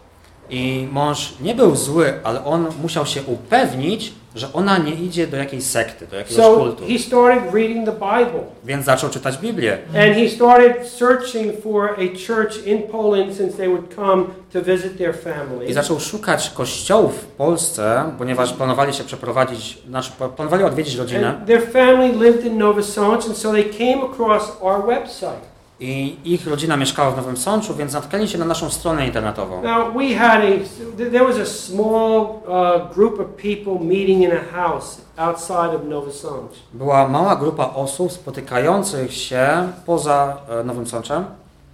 [0.51, 5.37] I mąż nie był zły, ale on musiał się upewnić, że ona nie idzie do
[5.37, 6.83] jakiejś sekty, do jakiegoś So kultu.
[6.87, 8.43] he started reading the Bible.
[8.63, 9.77] Więc zaczął czytać Biblię.
[9.87, 14.23] And he started searching for a church in Poland since they would come
[14.53, 15.65] to visit their family.
[15.65, 21.27] I zaczął szukać kościołów w Polsce, ponieważ planowali się przeprowadzić, znaczy planowali odwiedzić rodzinę.
[21.37, 25.50] And their family lived in Nova Sącz, and so they came across our website.
[25.83, 29.61] I ich rodzina mieszkała w Nowym Sączu, więc natknęli się na naszą stronę internetową.
[29.63, 34.57] Now we had a there was a small uh, group of people meeting in a
[34.61, 36.51] house outside of Nova Sącz.
[36.73, 39.47] Była mała grupa osób spotykających się
[39.85, 41.25] poza e, Nowym Sączem.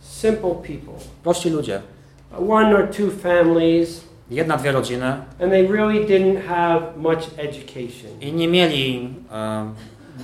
[0.01, 0.93] Simple people,
[1.24, 1.82] Prości ludzie.
[2.49, 4.01] one or two families,
[4.32, 5.05] Jedna, dwie rodziny
[5.41, 8.12] and they really didn't have much education.
[8.22, 9.66] i nie mieli e,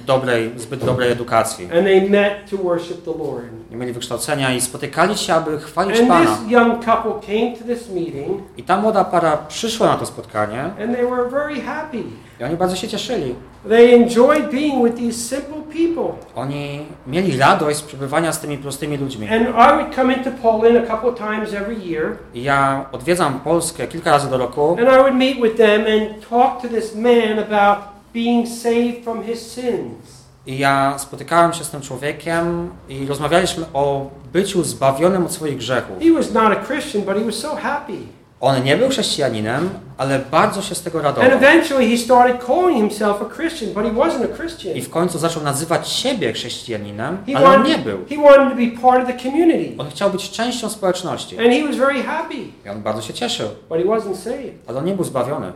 [0.06, 1.66] dobrej, zbyt dobrej edukacji.
[1.66, 3.44] And they met to worship the Lord.
[3.72, 6.26] Nie mieli wykształcenia i spotykali się, aby chwalić And Pana.
[6.26, 10.64] this young couple came to this meeting, I ta młoda para przyszła na to spotkanie
[10.64, 12.04] and they were very happy.
[12.40, 13.36] i oni bardzo się cieszyli.
[13.70, 16.14] They enjoyed being with these simple people.
[16.36, 19.28] Oni mieli radość z przebywania z tymi prostymi ludźmi.
[19.30, 23.40] And I would come into Poland a couple of times every year, I ja odwiedzam
[23.40, 26.96] Polskę kilka razy do roku and I would meet with them and talk to this
[26.96, 30.24] man about being saved from his sins.
[30.48, 35.98] i ja spotykałem się z tym człowiekiem i rozmawialiśmy o byciu zbawionym od swoich grzechów.
[36.04, 37.94] He was not a Christian, but he was so happy.
[38.42, 41.32] On nie był chrześcijaninem, ale bardzo się z tego And radował.
[41.32, 44.76] eventually he started calling himself a Christian, but he wasn't a Christian.
[44.76, 47.98] I w końcu zaczął nazywać siebie chrześcijaninem, He ale on nie był.
[48.10, 49.76] he wanted to be part of the community.
[49.78, 51.40] On chciał być częścią społeczności.
[51.40, 52.36] And he was very happy,
[52.66, 54.54] I on bardzo się cieszył, but he wasn't saved.
[54.68, 55.52] ale on nie był zbawiony.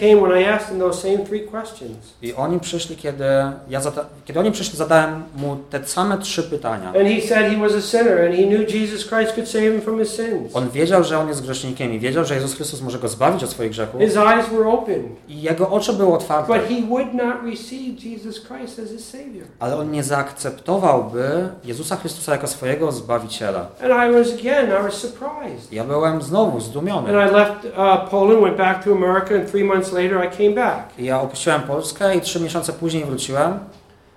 [0.00, 1.96] Came when I asked him those same three questions.
[2.22, 3.24] I oni przyszli, kiedy
[3.68, 6.88] ja zada- kiedy oni przyszli, zadałem mu te same trzy pytania.
[6.88, 9.80] And he said he was a sinner and he knew Jesus Christ could save him
[9.80, 10.56] from his sins.
[10.56, 13.50] On wiedział, że on jest grzesznikiem i wiedział, że Jezus Chrystus może go zbawić od
[13.50, 14.00] swoich grzechów.
[14.00, 16.52] His eyes were open, I jego oczy były otwarte.
[16.58, 19.44] but he would not receive Jesus Christ as his Savior.
[19.58, 23.60] Ale on nie zaakceptowałby Jezusa Chrystusa jako swojego Zbawiciela.
[23.60, 25.72] And I was again, I was surprised.
[25.72, 27.10] Ja byłem znowu And zdumiony.
[27.12, 30.98] I left uh, Poland, went back to America, and three months later I came back.
[30.98, 33.58] Ja opuściłem Polskę i trzy miesiące później wróciłem.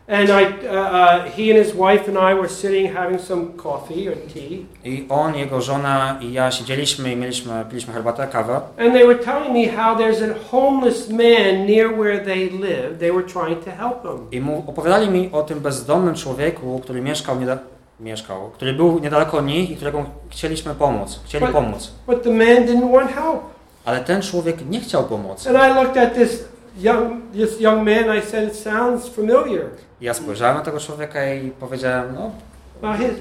[0.07, 4.09] And I, uh, uh, he and his wife and I were sitting having some coffee
[4.09, 8.61] or tea, I on, jego żona i ja siedzieliśmy i mieliśmy, piliśmy herbatę, kawę.
[8.77, 12.97] and they were telling me how there's a homeless man near where they live.
[12.99, 14.27] They were trying to help him.
[14.31, 17.57] I mu, opowiadali mi o tym bezdomnym człowieku, który mieszkał, nieda,
[17.99, 21.19] mieszkał, który był niedaleko nich i którego chcieliśmy pomóc.
[21.25, 21.91] Chcieli But- pomóc.
[22.07, 23.39] But the man didn't want help.
[23.85, 25.49] Ale ten człowiek nie chciał pomocy.
[25.49, 26.43] And I looked at this
[26.77, 28.17] young, this young man.
[28.17, 29.65] I said, "It sounds familiar."
[30.01, 32.31] Ja spojrzałem na tego człowieka i powiedziałem, no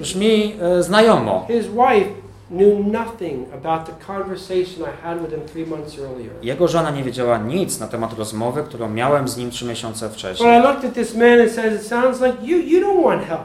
[0.00, 1.46] brzmi e, znajomo.
[1.48, 2.10] his wife
[2.50, 6.30] knew nothing about the conversation I had with him three months earlier.
[6.42, 10.14] Jego żona nie wiedziała nic na temat rozmowy, którą miałem z nim trzy miesiące But
[10.16, 10.62] I wcześniej.
[10.62, 12.58] looked at this man and said, "It sounds like you.
[12.58, 13.40] You don't want help."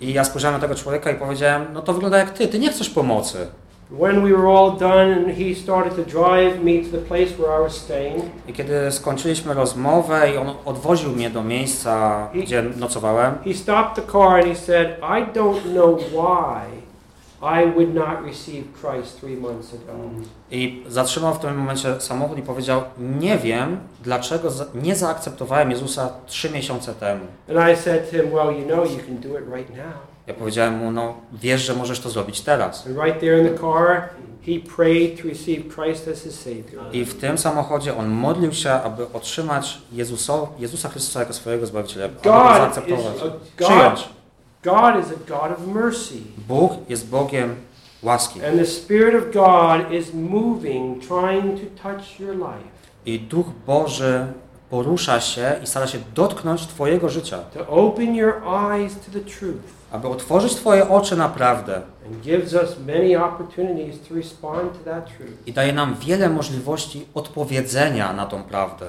[0.00, 2.70] I ja spojrzałem na tego człowieka i powiedziałem, no to wygląda jak ty, ty nie
[2.70, 3.46] chcesz pomocy.
[3.98, 7.60] When we were all done and he started to drive me to the place where
[7.60, 13.34] I was staying, I kiedy skończyliśmy rozmowę i on odwoził mnie do miejsca, gdzie nocowałem,
[13.44, 16.82] he stopped the car and he said, I don't know why
[17.42, 19.92] I would not receive Christ three months ago.
[20.50, 26.50] i zatrzymał w tym momencie samochód i powiedział, nie wiem, dlaczego nie zaakceptowałem Jezusa trzy
[26.50, 27.24] miesiące temu.
[27.48, 30.11] And I said to him, Well, you know, you can do it right now.
[30.32, 32.88] Ja powiedziałem mu, no wiesz, że możesz to zrobić teraz.
[36.92, 42.06] I w tym samochodzie on modlił się, aby otrzymać Jezusa, Jezusa Chrystusa jako swojego Zbawiciela,
[42.06, 43.14] aby go zaakceptować,
[43.56, 44.08] przyjąć.
[44.62, 46.14] God is a God of mercy.
[46.48, 47.56] Bóg jest Bogiem
[48.02, 48.44] łaski.
[48.44, 52.68] And the Spirit of God is moving, trying to touch your life.
[53.06, 54.26] I Duch Boży
[54.70, 59.81] porusza się i stara się dotknąć Twojego życia, to open your eyes to the truth,
[59.92, 61.82] aby otworzyć Twoje oczy na prawdę.
[65.46, 68.86] I daje nam wiele możliwości odpowiedzenia na tą prawdę.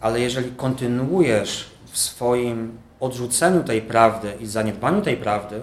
[0.00, 5.60] Ale jeżeli kontynuujesz w swoim odrzuceniu tej prawdy i zaniedbaniu tej prawdy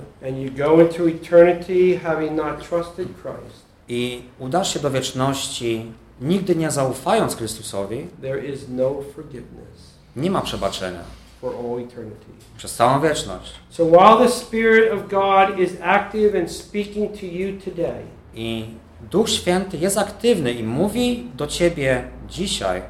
[3.88, 5.92] i udasz się do wieczności
[6.22, 11.00] nigdy nie zaufając Chrystusowi, there is no forgiveness nie ma przebaczenia
[11.42, 12.26] for all eternity.
[12.58, 13.52] przez całą wieczność.
[13.70, 18.02] So while the Spirit of God is active and speaking to you today,
[18.36, 18.66] I
[19.12, 22.82] Duch Święty jest aktywny i mówi do ciebie dzisiaj: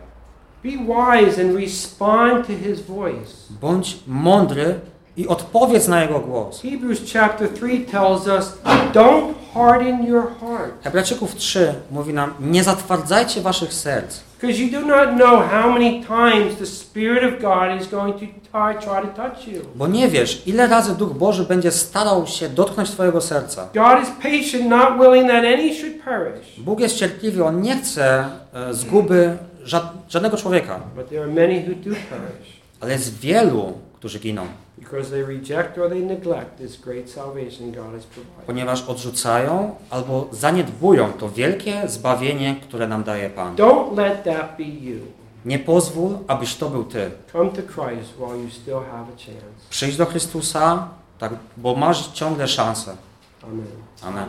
[0.63, 3.33] be wise and respond to His voice.
[3.61, 4.79] bądź mądry
[5.17, 6.61] i odpowiedz na jego głos.
[6.61, 8.57] Hebrews chapter 3 tells us,
[8.93, 10.83] don't harden your heart.
[10.83, 16.03] Hebrajczyków 3 mówi nam: nie zatwardzajcie waszych serc, Because you do not know how many
[16.03, 19.61] times the Spirit of God is going to try, try to touch you.
[19.75, 23.69] bo nie wiesz, ile razy Duch Boży będzie starał się dotknąć twojego serca.
[23.73, 26.59] God is patient, not willing that any should perish.
[26.59, 31.59] Bóg jest cierpliwy, On nie chce e, zguby żad, żadnego człowieka, But there are many
[31.59, 34.47] who do perish ale jest wielu, którzy giną,
[34.79, 38.45] because they reject or they neglect this great salvation God has provided.
[38.47, 43.55] ponieważ odrzucają albo zaniedbują to wielkie zbawienie, które nam daje Pan.
[43.55, 44.99] Don't let that be you.
[45.45, 47.11] Nie pozwól, abyś to był Ty.
[47.31, 49.69] Come to Christ while you still have a chance.
[49.69, 50.87] Przyjdź do Chrystusa,
[51.19, 52.95] tak, bo masz ciągle szansę.
[53.43, 53.65] Amen.
[54.01, 54.25] Amen.